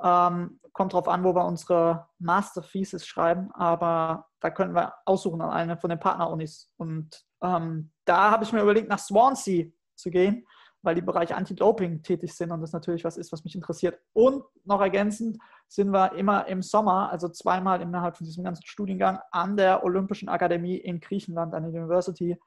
[0.02, 5.40] ähm, kommt darauf an, wo wir unsere Master Thesis schreiben, aber da können wir aussuchen
[5.40, 6.70] an eine von den Partnerunis.
[6.76, 10.46] Und ähm, da habe ich mir überlegt, nach Swansea zu gehen,
[10.82, 13.98] weil die Bereiche Anti-Doping tätig sind und das natürlich was ist, was mich interessiert.
[14.12, 19.18] Und noch ergänzend sind wir immer im Sommer, also zweimal innerhalb von diesem ganzen Studiengang,
[19.30, 22.38] an der Olympischen Akademie in Griechenland, an der University,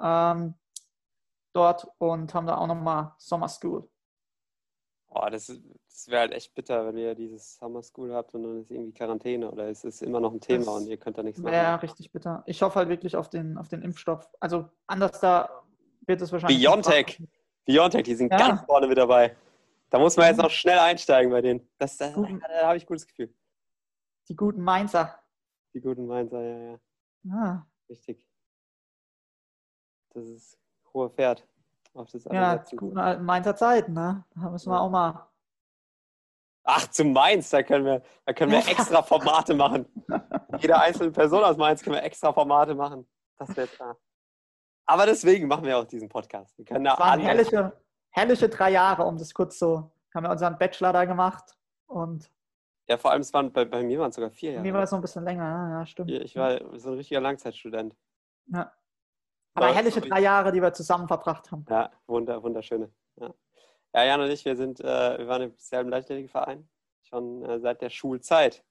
[0.00, 0.54] ähm,
[1.52, 3.88] dort und haben da auch nochmal Summer School.
[5.14, 8.60] Oh, das, das wäre halt echt bitter, wenn ihr dieses Summer School habt und dann
[8.60, 11.22] ist irgendwie Quarantäne oder es ist immer noch ein Thema das und ihr könnt da
[11.22, 11.52] nichts machen.
[11.54, 12.42] Ja, richtig bitter.
[12.46, 14.26] Ich hoffe halt wirklich auf den, auf den Impfstoff.
[14.40, 15.62] Also anders da
[16.06, 16.58] wird es wahrscheinlich.
[16.58, 17.22] Biontech.
[17.66, 18.38] Biontech, die sind ja.
[18.38, 19.36] ganz vorne mit dabei.
[19.90, 21.68] Da muss man jetzt noch schnell einsteigen bei denen.
[21.76, 23.34] Das, das, da, da habe ich ein gutes Gefühl.
[24.28, 25.18] Die guten Mainzer.
[25.74, 26.80] Die guten Mainzer, ja, ja.
[27.30, 27.66] Ah.
[27.90, 28.26] Richtig.
[30.14, 30.58] Das ist
[30.94, 31.46] hoher Pferd.
[31.94, 34.24] Auf das ja, die guten alten Mainzer Zeiten, ne?
[34.34, 34.80] Da müssen wir ja.
[34.80, 35.28] auch mal.
[36.64, 39.86] Ach, zu Mainz, da können wir, da können wir extra Formate machen.
[40.58, 43.06] Jede einzelne Person aus Mainz können wir extra Formate machen.
[43.36, 43.96] Das wäre klar.
[44.86, 46.56] Aber deswegen machen wir auch diesen Podcast.
[46.56, 47.72] Wir können da das waren herrliche,
[48.10, 49.92] herrliche drei Jahre, um das kurz so.
[50.14, 52.30] Haben wir unseren Bachelor da gemacht und.
[52.88, 54.62] Ja, vor allem, es waren, bei, bei mir waren es sogar vier Jahre.
[54.62, 56.10] Bei mir war es noch ein bisschen länger, ja, stimmt.
[56.10, 57.94] Ich war so ein richtiger Langzeitstudent.
[58.46, 58.72] Ja.
[59.54, 61.64] Aber War herrliche drei Jahre, die wir zusammen verbracht haben.
[61.68, 62.90] Ja, wunder, wunderschöne.
[63.16, 63.34] Ja.
[63.94, 66.68] ja, Jan und ich, wir sind, äh, wir waren im selben Leichtathletikverein
[67.02, 68.64] schon äh, seit der Schulzeit.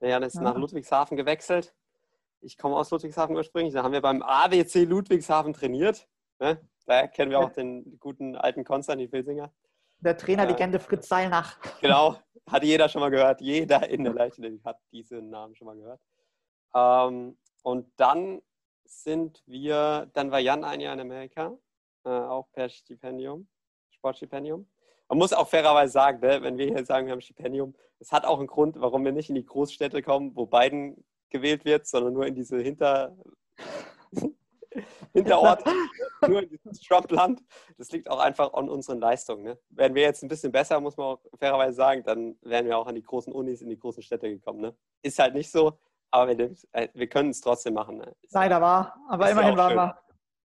[0.00, 0.42] Der Jan ist ja.
[0.42, 1.74] nach Ludwigshafen gewechselt.
[2.40, 3.74] Ich komme aus Ludwigshafen ursprünglich.
[3.74, 6.06] Da haben wir beim ABC Ludwigshafen trainiert.
[6.38, 6.60] Ne?
[6.86, 9.52] Daher kennen wir auch den guten alten Konstantin Filsinger.
[10.00, 11.58] Der Trainerlegende äh, Fritz Seilnach.
[11.80, 12.16] Genau,
[12.50, 13.40] hat jeder schon mal gehört.
[13.40, 16.00] Jeder in der Leichtathletik hat diesen Namen schon mal gehört.
[16.74, 18.42] Ähm, und dann
[18.86, 21.56] sind wir, dann war Jan ein Jahr in Amerika,
[22.04, 23.48] äh, auch per Stipendium,
[23.90, 24.68] Sportstipendium.
[25.08, 28.12] Man muss auch fairerweise sagen, ne, wenn wir hier sagen, wir haben ein Stipendium, es
[28.12, 31.86] hat auch einen Grund, warum wir nicht in die Großstädte kommen, wo Biden gewählt wird,
[31.86, 33.16] sondern nur in diese Hinter...
[35.14, 35.64] Hinterort,
[36.28, 37.42] nur in dieses Trump-Land.
[37.78, 39.42] Das liegt auch einfach an unseren Leistungen.
[39.42, 39.58] Ne?
[39.70, 42.86] Wären wir jetzt ein bisschen besser, muss man auch fairerweise sagen, dann wären wir auch
[42.86, 44.60] an die großen Unis, in die großen Städte gekommen.
[44.60, 44.76] Ne?
[45.02, 45.78] Ist halt nicht so.
[46.10, 47.98] Aber wir, äh, wir können es trotzdem machen.
[47.98, 48.14] Ne?
[48.30, 48.96] Leider war.
[49.08, 49.98] Aber immerhin waren wir,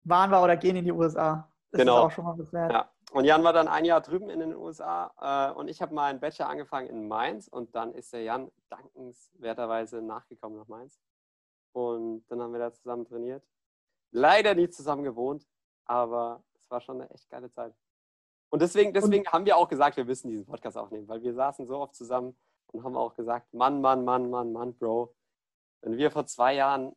[0.03, 1.49] waren wir oder gehen in die USA.
[1.71, 1.97] Das genau.
[1.97, 2.71] ist auch schon mal was wert.
[2.71, 2.89] Ja.
[3.11, 6.19] Und Jan war dann ein Jahr drüben in den USA äh, und ich habe meinen
[6.19, 10.99] Bachelor angefangen in Mainz und dann ist der Jan dankenswerterweise nachgekommen nach Mainz.
[11.73, 13.43] Und dann haben wir da zusammen trainiert.
[14.11, 15.47] Leider nie zusammen gewohnt,
[15.85, 17.73] aber es war schon eine echt geile Zeit.
[18.51, 21.33] Und deswegen, deswegen und haben wir auch gesagt, wir müssen diesen Podcast aufnehmen, weil wir
[21.33, 22.35] saßen so oft zusammen
[22.67, 25.15] und haben auch gesagt, Mann, Mann, Mann, Mann, Mann, Bro,
[25.81, 26.95] wenn wir vor zwei Jahren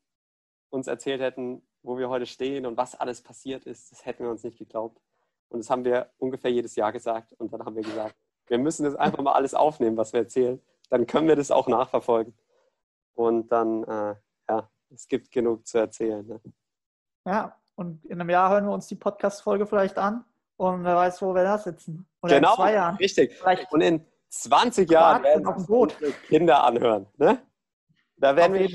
[0.71, 4.31] uns erzählt hätten, wo wir heute stehen und was alles passiert ist, das hätten wir
[4.31, 5.01] uns nicht geglaubt.
[5.49, 7.33] Und das haben wir ungefähr jedes Jahr gesagt.
[7.35, 8.17] Und dann haben wir gesagt,
[8.47, 10.61] wir müssen das einfach mal alles aufnehmen, was wir erzählen.
[10.89, 12.35] Dann können wir das auch nachverfolgen.
[13.15, 14.15] Und dann, äh,
[14.49, 16.27] ja, es gibt genug zu erzählen.
[16.27, 16.41] Ne?
[17.27, 20.25] Ja, und in einem Jahr hören wir uns die Podcast-Folge vielleicht an
[20.57, 22.07] und wer weiß, wo wir da sitzen.
[22.23, 22.97] Oder genau, in zwei Jahren.
[22.97, 23.35] Richtig.
[23.35, 27.07] Vielleicht und in 20 Jahren werden wir Kinder anhören.
[27.17, 27.43] Ne?
[28.23, 28.69] Da werden wir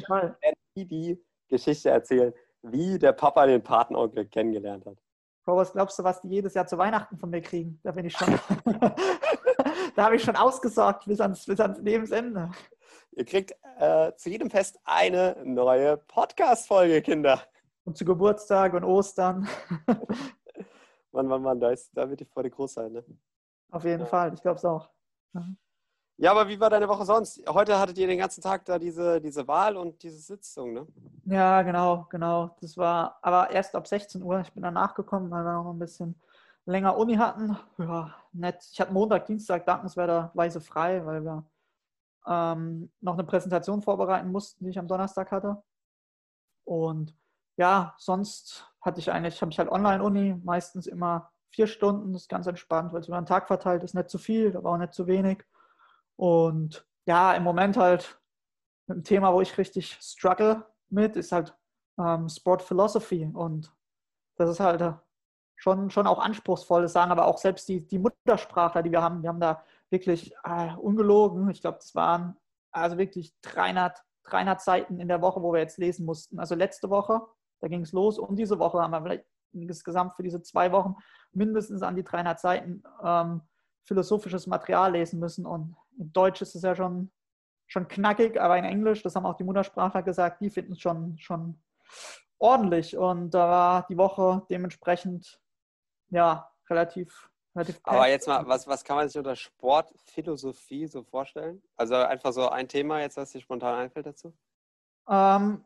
[0.76, 2.34] die, die Geschichte erzählen,
[2.64, 4.98] wie der Papa den Patenonkel kennengelernt hat.
[5.46, 7.80] Bro, was glaubst du, was die jedes Jahr zu Weihnachten von mir kriegen?
[7.82, 8.28] Da bin ich schon.
[9.96, 12.52] da habe ich schon ausgesorgt bis ans, bis ans Lebensende.
[13.12, 17.42] Ihr kriegt äh, zu jedem Fest eine neue Podcast-Folge, Kinder.
[17.86, 19.48] Und zu Geburtstag und Ostern.
[21.14, 22.92] Mann, Mann, Mann, da, ist, da wird die Freude groß sein.
[22.92, 23.06] Ne?
[23.72, 24.06] Auf jeden ja.
[24.08, 24.90] Fall, ich glaube es auch.
[25.32, 25.58] Mhm.
[26.20, 27.44] Ja, aber wie war deine Woche sonst?
[27.48, 30.88] Heute hattet ihr den ganzen Tag da diese, diese Wahl und diese Sitzung, ne?
[31.26, 32.56] Ja, genau, genau.
[32.60, 34.40] Das war aber erst ab 16 Uhr.
[34.42, 36.20] Ich bin dann nachgekommen, weil wir noch ein bisschen
[36.66, 37.56] länger Uni hatten.
[37.78, 38.68] Ja, nett.
[38.72, 41.46] Ich hatte Montag, Dienstag dankenswerterweise frei, weil wir
[42.26, 45.62] ähm, noch eine Präsentation vorbereiten mussten, die ich am Donnerstag hatte.
[46.66, 47.16] Und
[47.58, 52.30] ja, sonst hatte ich eigentlich, habe ich halt Online-Uni, meistens immer vier Stunden, das ist
[52.30, 54.94] ganz entspannt, weil es über den Tag verteilt ist, nicht zu viel, aber auch nicht
[54.94, 55.44] zu wenig.
[56.18, 58.20] Und ja, im Moment halt
[58.90, 61.56] dem Thema, wo ich richtig struggle mit, ist halt
[61.98, 63.30] ähm, Sport Philosophy.
[63.34, 63.74] Und
[64.36, 64.94] das ist halt äh,
[65.56, 69.22] schon, schon auch anspruchsvoll, das sagen aber auch selbst die, die Muttersprachler, die wir haben,
[69.22, 72.38] wir haben da wirklich äh, ungelogen, ich glaube, das waren
[72.72, 76.40] also wirklich 300, 300 Seiten in der Woche, wo wir jetzt lesen mussten.
[76.40, 77.22] Also letzte Woche,
[77.60, 80.96] da ging es los und diese Woche haben wir vielleicht insgesamt für diese zwei Wochen
[81.32, 83.42] mindestens an die 300 Seiten ähm,
[83.86, 85.46] philosophisches Material lesen müssen.
[85.46, 87.12] Und in Deutsch ist es ja schon,
[87.68, 91.18] schon knackig, aber in Englisch, das haben auch die Muttersprachler gesagt, die finden es schon,
[91.18, 91.62] schon
[92.38, 92.98] ordentlich.
[92.98, 95.40] Und da war die Woche dementsprechend
[96.10, 97.30] ja relativ
[97.84, 101.62] aber jetzt mal, was, was kann man sich unter Sportphilosophie so vorstellen?
[101.76, 104.34] Also einfach so ein Thema jetzt, was dir spontan einfällt dazu?
[105.10, 105.66] Ähm,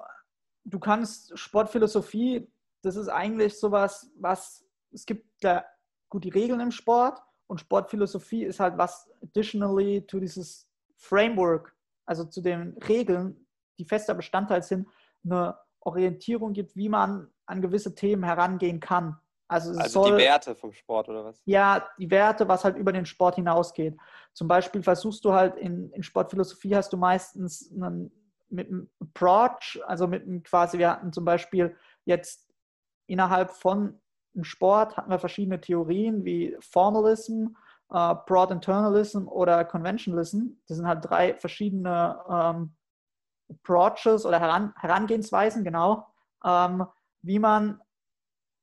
[0.64, 2.50] du kannst Sportphilosophie,
[2.82, 5.66] das ist eigentlich sowas, was es gibt da
[6.10, 12.24] gut die Regeln im Sport und Sportphilosophie ist halt was additionally to dieses Framework, also
[12.24, 13.46] zu den Regeln,
[13.78, 14.88] die fester Bestandteil sind,
[15.26, 19.20] eine Orientierung gibt, wie man an gewisse Themen herangehen kann.
[19.50, 21.42] Also, also soll, die Werte vom Sport oder was?
[21.44, 23.98] Ja, die Werte, was halt über den Sport hinausgeht.
[24.32, 28.14] Zum Beispiel versuchst du halt in, in Sportphilosophie hast du meistens einen,
[28.48, 32.50] mit einem Approach, also mit einem quasi, wir hatten zum Beispiel jetzt
[33.08, 34.01] innerhalb von
[34.36, 37.48] einem Sport hatten wir verschiedene Theorien wie Formalism,
[37.94, 40.58] uh, Broad Internalism oder Conventionalism.
[40.68, 42.76] Das sind halt drei verschiedene ähm,
[43.50, 46.08] Approaches oder Heran Herangehensweisen, genau,
[46.46, 46.86] ähm,
[47.22, 47.82] wie man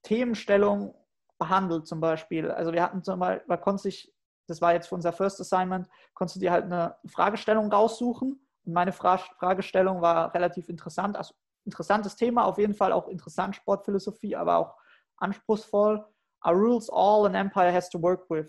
[0.03, 0.95] Themenstellung
[1.39, 2.51] behandelt zum Beispiel.
[2.51, 4.13] Also wir hatten zum Beispiel, man konnte sich,
[4.47, 8.41] das war jetzt für unser First Assignment, konntest du dir halt eine Fragestellung raussuchen.
[8.65, 13.55] Und meine Fra Fragestellung war relativ interessant, also interessantes Thema, auf jeden Fall auch interessant
[13.55, 14.75] Sportphilosophie, aber auch
[15.19, 16.05] anspruchsvoll.
[16.41, 18.47] Are rules all an empire has to work with?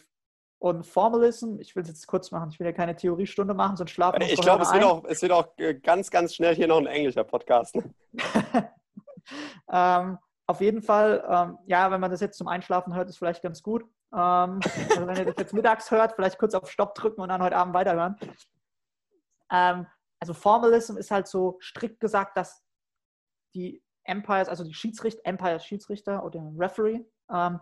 [0.61, 3.91] Und Formalism, ich will es jetzt kurz machen, ich will ja keine Theoriestunde machen, sonst
[3.91, 6.67] schlafen wir Ich glaube, es, wird auch, es wird auch äh, ganz, ganz schnell hier
[6.67, 7.77] noch ein englischer Podcast.
[9.71, 13.41] ähm, auf jeden Fall, ähm, ja, wenn man das jetzt zum Einschlafen hört, ist vielleicht
[13.41, 13.83] ganz gut.
[14.11, 17.41] Ähm, also wenn ihr das jetzt mittags hört, vielleicht kurz auf Stopp drücken und dann
[17.41, 18.17] heute Abend weiterhören.
[19.51, 19.87] Ähm,
[20.19, 22.61] also Formalism ist halt so strikt gesagt, dass
[23.53, 27.59] die Empires, also die Schiedsrichter, Empires Schiedsrichter oder Referee, ähm,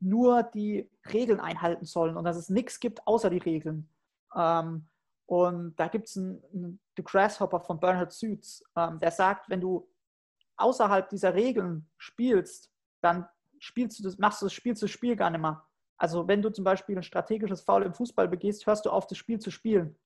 [0.00, 3.88] nur die Regeln einhalten sollen und dass es nichts gibt außer die Regeln.
[4.34, 4.86] Ähm,
[5.26, 9.60] und da gibt es einen, einen The Grasshopper von Bernhard Suits, ähm, der sagt, wenn
[9.60, 9.88] du
[10.56, 15.30] außerhalb dieser Regeln spielst, dann spielst du das, machst du das Spiel zu Spiel gar
[15.30, 15.64] nicht mehr.
[15.96, 19.18] Also wenn du zum Beispiel ein strategisches Foul im Fußball begehst, hörst du auf, das
[19.18, 19.98] Spiel zu spielen.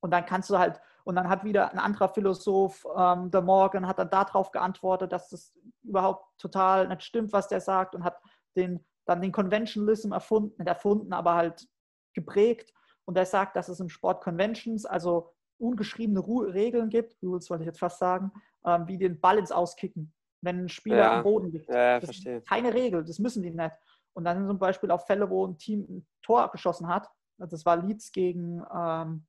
[0.00, 3.86] Und dann kannst du halt, und dann hat wieder ein anderer Philosoph, ähm, der Morgan,
[3.86, 8.20] hat dann darauf geantwortet, dass das überhaupt total nicht stimmt, was der sagt und hat
[8.56, 11.66] den, dann den Conventionalism erfunden, nicht erfunden, aber halt
[12.12, 12.74] geprägt.
[13.06, 17.68] Und er sagt, dass es im Sport Conventions, also ungeschriebene Regeln gibt, Rules wollte ich
[17.68, 18.30] jetzt fast sagen,
[18.66, 21.16] ähm, wie den Ball ins Auskicken, wenn ein Spieler ja.
[21.16, 21.70] am Boden liegt.
[21.70, 22.36] Ja, das verstehe.
[22.36, 23.74] ist keine Regel, das müssen die nicht.
[24.12, 27.08] Und dann sind zum Beispiel auch Fälle, wo ein Team ein Tor geschossen hat.
[27.38, 29.24] Das war Leeds gegen, ähm,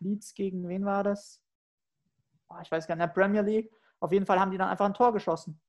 [0.00, 1.42] Leeds gegen, wen war das?
[2.48, 3.72] Oh, ich weiß gar nicht, in der Premier League.
[4.00, 5.60] Auf jeden Fall haben die dann einfach ein Tor geschossen.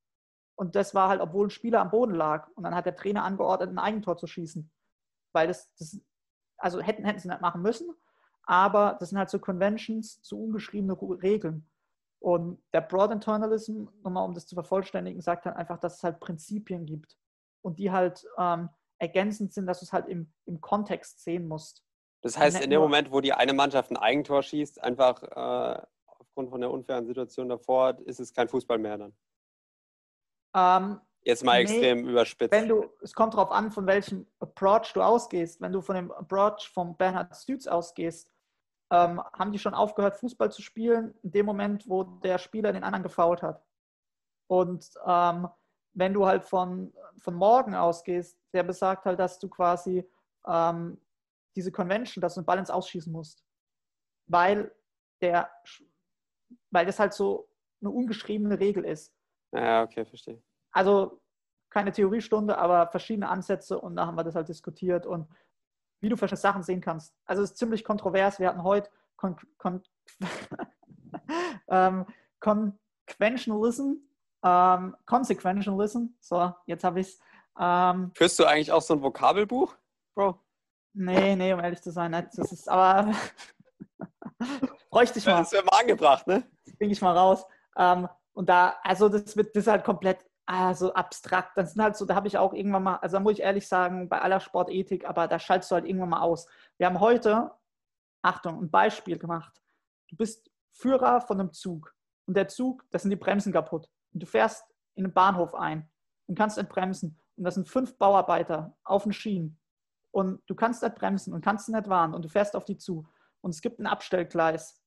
[0.56, 2.48] Und das war halt, obwohl ein Spieler am Boden lag.
[2.56, 4.72] Und dann hat der Trainer angeordnet, ein Eigentor zu schießen.
[5.34, 6.00] Weil das, das
[6.58, 7.94] also hätten, hätten sie nicht machen müssen,
[8.44, 11.70] aber das sind halt so Conventions, so ungeschriebene Regeln.
[12.20, 16.20] Und der Broad Internalism, nochmal um das zu vervollständigen, sagt halt einfach, dass es halt
[16.20, 17.18] Prinzipien gibt
[17.62, 21.85] und die halt ähm, ergänzend sind, dass du es halt im, im Kontext sehen musst.
[22.26, 26.50] Das heißt, in dem Moment, wo die eine Mannschaft ein Eigentor schießt, einfach äh, aufgrund
[26.50, 29.16] von der unfairen Situation davor, ist es kein Fußball mehr dann?
[30.56, 32.52] Ähm, Jetzt mal nee, extrem überspitzt.
[32.52, 35.62] Wenn du, es kommt darauf an, von welchem Approach du ausgehst.
[35.62, 38.32] Wenn du von dem Approach von Bernhard Stütz ausgehst,
[38.92, 42.84] ähm, haben die schon aufgehört, Fußball zu spielen, in dem Moment, wo der Spieler den
[42.84, 43.64] anderen gefault hat.
[44.48, 45.48] Und ähm,
[45.94, 50.10] wenn du halt von, von morgen ausgehst, der besagt halt, dass du quasi
[50.48, 50.98] ähm,
[51.56, 53.44] diese Convention, dass du einen Ball ins Ausschießen musst.
[54.28, 54.74] Weil
[55.22, 55.50] der,
[56.72, 57.50] weil das halt so
[57.82, 59.14] eine ungeschriebene Regel ist.
[59.54, 60.42] Ja, okay, verstehe.
[60.72, 61.22] Also
[61.70, 65.28] keine Theoriestunde, aber verschiedene Ansätze und da haben wir das halt diskutiert und
[66.02, 67.14] wie du verschiedene Sachen sehen kannst.
[67.26, 68.40] Also es ist ziemlich kontrovers.
[68.40, 69.84] Wir hatten heute Con Con
[71.68, 72.06] ähm,
[72.40, 73.94] Conventionalism,
[74.44, 76.06] ähm, Consequentialism.
[76.20, 77.20] So, jetzt habe ich es.
[77.60, 79.76] Ähm, Führst du eigentlich auch so ein Vokabelbuch,
[80.14, 80.40] Bro?
[80.98, 82.30] Nee, nee, um ehrlich zu sein, nicht.
[82.38, 83.14] Das ist aber.
[84.90, 85.40] bräuchte ich mal.
[85.40, 86.44] Das wäre mal angebracht, ne?
[86.78, 87.46] Bring ich mal raus.
[87.78, 91.58] Ähm, und da, also das wird das ist halt komplett also abstrakt.
[91.58, 93.68] Das sind halt so, da habe ich auch irgendwann mal, also da muss ich ehrlich
[93.68, 96.48] sagen, bei aller Sportethik, aber da schaltest du halt irgendwann mal aus.
[96.78, 97.52] Wir haben heute,
[98.22, 99.62] Achtung, ein Beispiel gemacht.
[100.10, 101.94] Du bist Führer von einem Zug
[102.26, 103.90] und der Zug, da sind die Bremsen kaputt.
[104.14, 105.90] Und du fährst in einen Bahnhof ein
[106.28, 107.20] und kannst entbremsen.
[107.36, 109.60] Und das sind fünf Bauarbeiter auf den Schienen.
[110.16, 113.06] Und du kannst nicht bremsen und kannst nicht warnen und du fährst auf die zu.
[113.42, 114.82] Und es gibt ein Abstellgleis,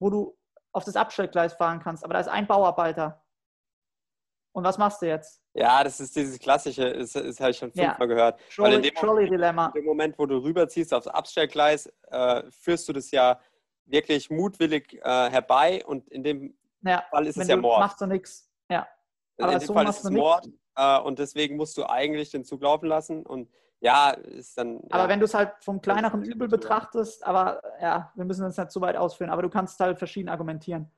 [0.00, 0.38] wo du
[0.72, 3.22] auf das Abstellgleis fahren kannst, aber da ist ein Bauarbeiter
[4.54, 5.42] Und was machst du jetzt?
[5.54, 8.06] Ja, das ist dieses klassische, das, das habe ich schon fünfmal Ja.
[8.06, 8.40] gehört.
[8.56, 12.88] Weil in Trolley- dem, Moment, in dem Moment, wo du rüberziehst aufs Abstellgleis, äh, führst
[12.88, 13.38] du das ja
[13.84, 17.80] wirklich mutwillig äh, herbei und in dem Ja, Fall ist wenn es ja du Mord.
[17.80, 18.50] machst du nichts.
[18.70, 18.88] Ja.
[19.38, 20.10] Aber in dem so Fall ist es.
[20.10, 23.50] Mord äh, und deswegen musst du eigentlich den Zug laufen lassen und
[23.82, 24.80] ja, ist dann.
[24.90, 25.08] Aber ja.
[25.08, 28.80] wenn du es halt vom kleineren Übel betrachtest, aber ja, wir müssen das nicht zu
[28.80, 30.88] weit ausführen, aber du kannst halt verschieden argumentieren.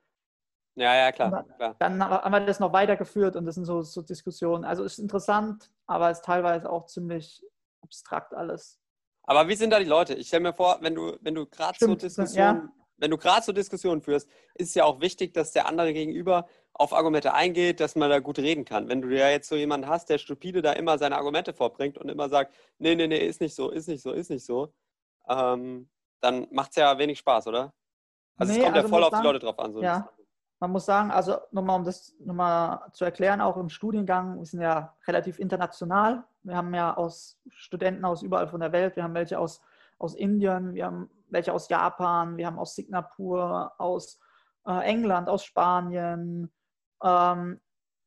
[0.76, 1.44] Ja, ja, klar.
[1.56, 1.76] klar.
[1.78, 4.64] Dann haben wir das noch weitergeführt und das sind so, so Diskussionen.
[4.64, 7.42] Also es ist interessant, aber es ist teilweise auch ziemlich
[7.80, 8.78] abstrakt alles.
[9.22, 10.14] Aber wie sind da die Leute?
[10.14, 13.52] Ich stelle mir vor, wenn du, wenn du gerade so Diskussionen, wenn du gerade so
[13.52, 17.94] Diskussionen führst, ist es ja auch wichtig, dass der andere gegenüber auf Argumente eingeht, dass
[17.94, 18.88] man da gut reden kann.
[18.88, 22.08] Wenn du ja jetzt so jemanden hast, der stupide da immer seine Argumente vorbringt und
[22.10, 24.72] immer sagt, nee, nee, nee, ist nicht so, ist nicht so, ist nicht so,
[25.28, 25.88] ähm,
[26.20, 27.72] dann macht es ja wenig Spaß, oder?
[28.36, 29.72] Also Nee, es kommt ja also voll muss auf die sagen- Leute drauf an.
[29.72, 30.08] So Ja.
[30.60, 34.62] Man muss sagen, also nochmal, um das nochmal zu erklären, auch im Studiengang, wir sind
[34.62, 36.24] ja relativ international.
[36.42, 39.60] Wir haben ja aus Studenten aus überall von der Welt, wir haben welche aus,
[39.98, 44.18] aus Indien, wir haben welche aus Japan, wir haben aus Singapur, aus
[44.66, 46.50] äh, England, aus Spanien
[47.04, 47.60] ähm,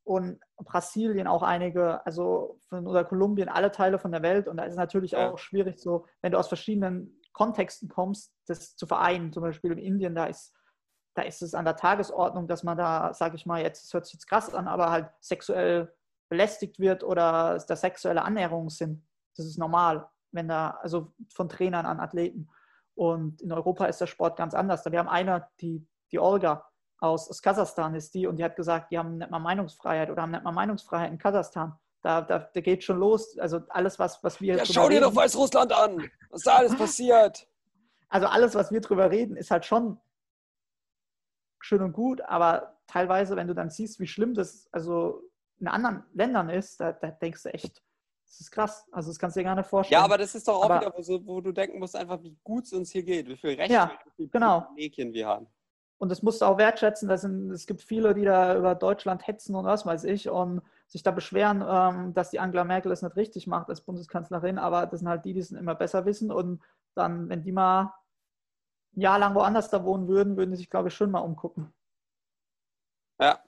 [0.04, 4.48] und Brasilien auch einige, also von, oder Kolumbien, alle Teile von der Welt.
[4.48, 5.32] Und da ist es natürlich Ja.
[5.32, 9.32] auch schwierig, so, wenn du aus verschiedenen Kontexten kommst, das zu vereinen.
[9.34, 10.54] Zum Beispiel in Indien, da ist
[11.18, 14.06] da ist es an der Tagesordnung, dass man da, sage ich mal, jetzt das hört
[14.06, 15.92] sich jetzt krass an, aber halt sexuell
[16.30, 19.04] belästigt wird oder da sexuelle Annäherungen sind.
[19.36, 22.48] Das ist normal, wenn da, also von Trainern an Athleten.
[22.94, 24.86] Und in Europa ist der Sport ganz anders.
[24.86, 28.92] Wir haben eine, die, die Olga aus, aus Kasachstan ist die und die hat gesagt,
[28.92, 31.78] die haben nicht mal Meinungsfreiheit oder haben nicht mal Meinungsfreiheit in Kasachstan.
[32.02, 33.38] Da, da, da geht schon los.
[33.40, 37.48] Also alles, was, was wir Ja, schau dir doch Weißrussland an, was da alles passiert.
[38.10, 40.00] also alles, was wir drüber reden, ist halt schon
[41.60, 45.22] schön und gut, aber teilweise, wenn du dann siehst, wie schlimm das also
[45.60, 47.84] in anderen Ländern ist, da, da denkst du echt,
[48.26, 48.86] das ist krass.
[48.92, 50.00] Also das kannst du dir gar nicht vorstellen.
[50.00, 52.22] Ja, aber das ist doch auch Aber- wieder, wo, so, wo du denken musst, einfach,
[52.22, 54.62] wie gut es uns hier geht, wie viel Rechte, Ja, wie viel genau.
[54.62, 55.48] Privilegien wir haben.
[56.00, 57.16] Und das musst du auch wertschätzen.
[57.18, 61.04] Sind, es gibt viele, die da über Deutschland hetzen und was weiß ich und sich
[61.04, 64.58] da beschweren, ähm, dass die Angela Merkel es nicht richtig macht als Bundeskanzlerin.
[64.60, 66.32] Aber das sind halt die, die es immer besser wissen.
[66.32, 66.62] Und
[66.94, 67.94] dann, wenn die mal
[68.96, 71.74] ein Jahr lang woanders da wohnen würden, würden die sich, glaube ich, schon mal umgucken.
[73.20, 73.40] Ja,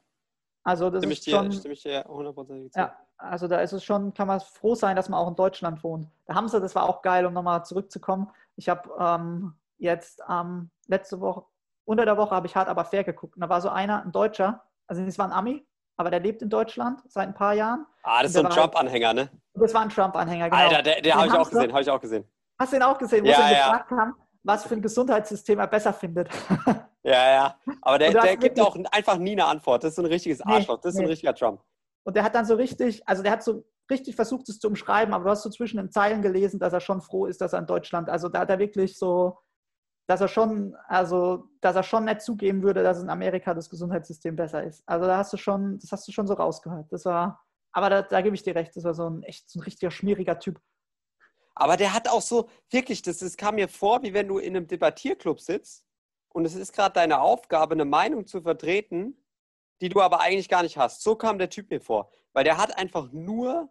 [0.64, 2.80] Also das stimme ich ist dir, schon, stimme ich dir hundertprozentig zu.
[2.80, 5.84] Ja, also da ist es schon, kann man froh sein, dass man auch in Deutschland
[5.84, 6.08] wohnt.
[6.26, 8.32] Da haben sie, das war auch geil, um nochmal zurückzukommen.
[8.56, 11.46] Ich habe ähm, jetzt ähm, letzte Woche,
[11.90, 13.36] unter der Woche habe ich hart aber fair geguckt.
[13.36, 16.44] Und da war so einer, ein Deutscher, also das war ein Ami, aber der lebt
[16.44, 17.88] in Deutschland seit ein paar Jahren.
[18.04, 19.30] Ah, das ist so ein halt- Trump-Anhänger, ne?
[19.56, 20.62] Das war ein Trump-Anhänger, genau.
[20.62, 22.26] Alter, der, der habe ich auch gesehen, habe ich auch gesehen.
[22.60, 23.72] Hast du ihn auch gesehen, wo Ja, sie ja.
[23.72, 26.30] gefragt haben, was für ein Gesundheitssystem er besser findet?
[27.02, 27.56] Ja, ja.
[27.82, 29.84] Aber der, der gibt auch einfach nie eine Antwort.
[29.86, 30.82] Das ist so ein richtiges Nee, Arschloch.
[30.82, 31.12] Das ist so ein nee.
[31.12, 31.62] richtiger Trump.
[32.04, 35.14] Und der hat dann so richtig, also der hat so richtig versucht, es zu umschreiben,
[35.14, 37.60] aber du hast so zwischen den Zeilen gelesen, dass er schon froh ist, dass er
[37.60, 39.38] in Deutschland, also da hat er wirklich so,
[40.10, 44.36] dass er schon, also dass er schon nicht zugeben würde, dass in Amerika das Gesundheitssystem
[44.36, 44.82] besser ist.
[44.88, 46.92] Also da hast du schon, das hast du schon so rausgehört.
[46.92, 49.60] Das war, aber da, da gebe ich dir recht, das war so ein echt so
[49.60, 50.60] ein richtiger schmieriger Typ.
[51.54, 54.58] Aber der hat auch so, wirklich, das, das kam mir vor, wie wenn du in
[54.58, 55.86] einem Debattierclub sitzt
[56.30, 59.16] und es ist gerade deine Aufgabe, eine Meinung zu vertreten,
[59.80, 61.04] die du aber eigentlich gar nicht hast.
[61.04, 62.10] So kam der Typ mir vor.
[62.34, 63.70] Weil der hat einfach nur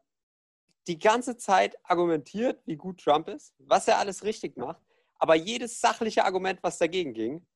[0.87, 4.81] die ganze Zeit argumentiert, wie gut Trump ist, was er alles richtig macht.
[5.19, 7.47] Aber jedes sachliche Argument, was dagegen ging,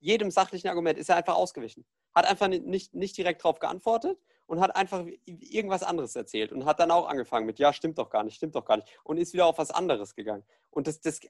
[0.00, 1.84] jedem sachlichen Argument ist er einfach ausgewichen.
[2.14, 6.64] Hat einfach ni- nicht, nicht direkt darauf geantwortet und hat einfach irgendwas anderes erzählt und
[6.64, 9.18] hat dann auch angefangen mit, ja, stimmt doch gar nicht, stimmt doch gar nicht und
[9.18, 10.44] ist wieder auf was anderes gegangen.
[10.70, 11.20] Und das, das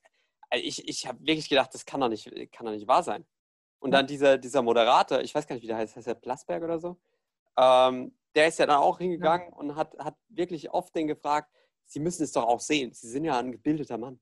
[0.55, 3.27] ich, ich habe wirklich gedacht, das kann doch nicht, kann doch nicht wahr sein.
[3.79, 6.63] Und dann dieser, dieser Moderator, ich weiß gar nicht, wie der heißt, heißt der Plasberg
[6.63, 6.99] oder so,
[7.57, 11.51] ähm, der ist ja dann auch hingegangen und hat, hat wirklich oft den gefragt,
[11.87, 14.21] Sie müssen es doch auch sehen, Sie sind ja ein gebildeter Mann.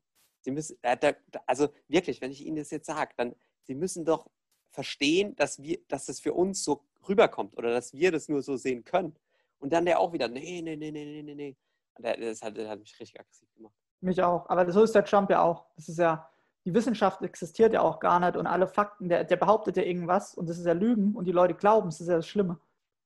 [0.48, 1.12] Sie müssen, äh,
[1.44, 3.34] also wirklich, wenn ich Ihnen das jetzt sage, dann,
[3.64, 4.30] Sie müssen doch
[4.70, 8.56] verstehen, dass, wir, dass das für uns so rüberkommt oder dass wir das nur so
[8.56, 9.14] sehen können.
[9.58, 11.56] Und dann der auch wieder, nee, nee, nee, nee, nee, nee, nee.
[11.96, 13.74] Und der, das, hat, das hat mich richtig aggressiv gemacht.
[14.00, 14.48] Mich auch.
[14.48, 15.66] Aber so ist der Trump ja auch.
[15.76, 16.26] Das ist ja,
[16.64, 20.34] die Wissenschaft existiert ja auch gar nicht und alle Fakten, der, der behauptet ja irgendwas
[20.34, 22.58] und das ist ja Lügen und die Leute glauben, das ist ja das Schlimme.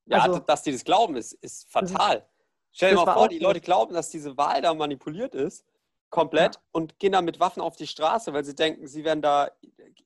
[0.07, 2.25] Ja, Also- dass die das glauben, ist, ist fatal.
[2.71, 3.41] Stell dir mal vor, die.
[3.41, 5.67] Leute glauben, dass diese Wahl da manipuliert ist,
[6.13, 9.51] komplett, und gehen dann mit Waffen auf die Straße, weil sie denken, sie werden da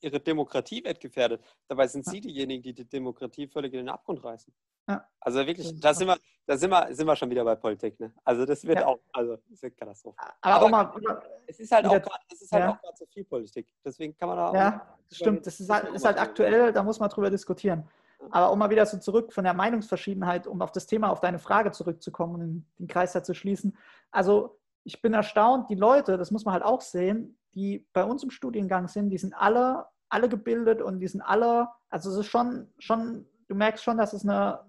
[0.01, 1.43] ihre Demokratie wettgefährdet.
[1.69, 2.13] Dabei sind Ja.
[2.13, 4.55] sie diejenigen, die die Demokratie völlig in den Abgrund reißen.
[4.89, 5.05] Ja.
[5.19, 7.99] Also wirklich, da sind wir, da sind wir, sind wir schon wieder bei Politik.
[7.99, 8.13] Ne?
[8.25, 8.87] Also das wird Ja.
[8.87, 10.17] auch, also das ist eine Katastrophe.
[10.43, 12.09] Aber, Aber- auch mal, Es ist halt auch gerade,
[12.53, 12.81] halt ja.
[12.95, 13.67] so viel Politik.
[13.85, 15.45] Deswegen kann man da auch ja, stimmt.
[15.45, 17.89] Das ist halt, ist halt aktuell, da muss man drüber diskutieren.
[18.31, 21.41] Aber um mal wieder so zurück von der Meinungsverschiedenheit, um auf das Thema, auf deine
[21.41, 23.77] Frage zurückzukommen und den Kreis da zu schließen.
[24.13, 28.23] Also ich bin erstaunt, die Leute, das muss man halt auch sehen, die bei uns
[28.23, 32.27] im Studiengang sind, die sind alle, alle gebildet und die sind alle, also es ist
[32.27, 34.61] schon, schon, du merkst schon, dass es eine,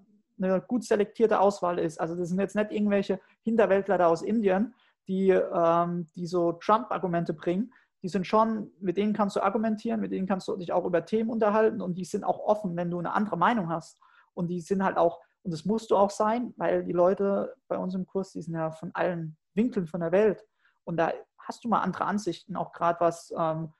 [0.41, 2.01] eine gut selektierte Auswahl ist.
[2.01, 4.73] Also das sind jetzt nicht irgendwelche Hinterwäldler da aus Indien,
[5.07, 10.11] die, ähm, die so Trump-Argumente bringen, die sind schon, mit denen kannst du argumentieren, mit
[10.11, 12.97] denen kannst du dich auch über Themen unterhalten und die sind auch offen, wenn du
[12.97, 13.99] eine andere Meinung hast.
[14.33, 17.77] Und die sind halt auch, und das musst du auch sein, weil die Leute bei
[17.77, 20.45] uns im Kurs, die sind ja von allen Winkeln von der Welt.
[20.85, 23.73] Und da hast du mal andere Ansichten, auch gerade was, ähm,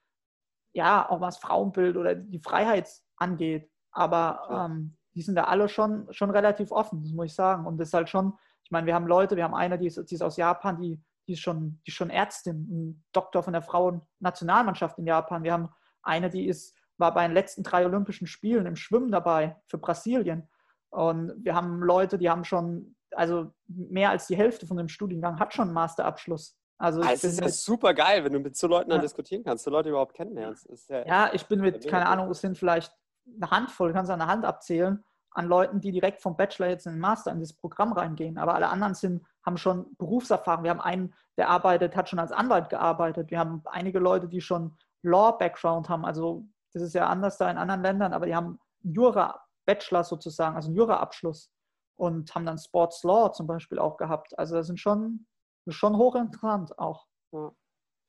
[0.73, 3.69] ja, auch was Frauenbild oder die Freiheit angeht.
[3.91, 7.65] Aber ähm, die sind da alle schon, schon relativ offen, das muss ich sagen.
[7.65, 10.11] Und das ist halt schon, ich meine, wir haben Leute, wir haben eine, die ist,
[10.11, 13.53] die ist aus Japan, die die ist schon, die ist schon Ärztin, ein Doktor von
[13.53, 15.43] der Frauen-Nationalmannschaft in Japan.
[15.43, 15.69] Wir haben
[16.01, 20.49] eine, die ist, war bei den letzten drei Olympischen Spielen im Schwimmen dabei für Brasilien.
[20.89, 25.39] Und wir haben Leute, die haben schon, also mehr als die Hälfte von dem Studiengang
[25.39, 26.57] hat schon einen Masterabschluss.
[26.78, 28.97] Also es ist ja super geil, wenn du mit so Leuten ja.
[28.97, 30.70] dann diskutieren kannst, so Leute überhaupt kennenlernst.
[30.89, 32.93] Ja, ja, ich bin mit, keine Ahnung, es sind vielleicht
[33.36, 36.86] eine Handvoll, kannst du an der Hand abzählen, an Leuten, die direkt vom Bachelor jetzt
[36.86, 38.38] in den Master in das Programm reingehen.
[38.38, 40.63] Aber alle anderen sind haben schon Berufserfahrung.
[40.63, 43.32] Wir haben einen, der arbeitet, hat schon als Anwalt gearbeitet.
[43.32, 46.05] Wir haben einige Leute, die schon Law-Background haben.
[46.05, 50.68] Also das ist ja anders da in anderen Ländern, aber die haben Jura-Bachelor sozusagen, also
[50.68, 51.49] einen Jura-Abschluss
[51.98, 54.38] und haben dann Sports Law zum Beispiel auch gehabt.
[54.39, 55.28] Also das sind schon,
[55.68, 57.08] schon hochinteressant auch.
[57.32, 57.52] Ja,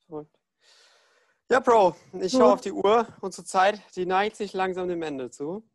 [0.07, 0.39] verrückt.
[1.51, 3.07] Ja, Bro, ich schaue auf die Uhr.
[3.21, 5.67] Unsere Zeit, die neigt sich langsam dem Ende zu.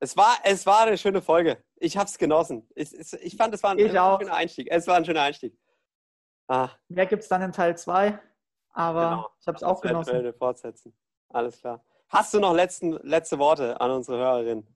[0.00, 1.62] Es war, es war eine schöne Folge.
[1.76, 2.66] Ich habe es genossen.
[2.74, 4.68] Ich, ich fand, es war ein, ein schöner Einstieg.
[4.70, 5.58] Es war ein schöner Einstieg.
[6.48, 6.70] Ah.
[6.88, 8.18] Mehr gibt es dann in Teil 2,
[8.70, 9.30] aber genau.
[9.40, 10.32] ich habe es auch genossen.
[10.34, 10.96] Fortsetzen.
[11.28, 11.84] Alles klar.
[12.08, 14.66] Hast du noch letzten, letzte Worte an unsere Hörerin?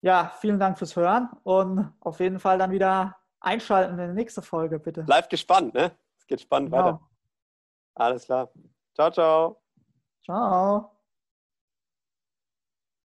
[0.00, 4.42] Ja, vielen Dank fürs Hören und auf jeden Fall dann wieder einschalten in die nächste
[4.42, 5.02] Folge, bitte.
[5.02, 5.92] Bleibt gespannt, ne?
[6.16, 6.84] Es geht spannend genau.
[6.84, 7.00] weiter.
[7.94, 8.50] Alles klar.
[8.94, 9.62] Ciao, ciao.
[10.24, 10.97] Ciao.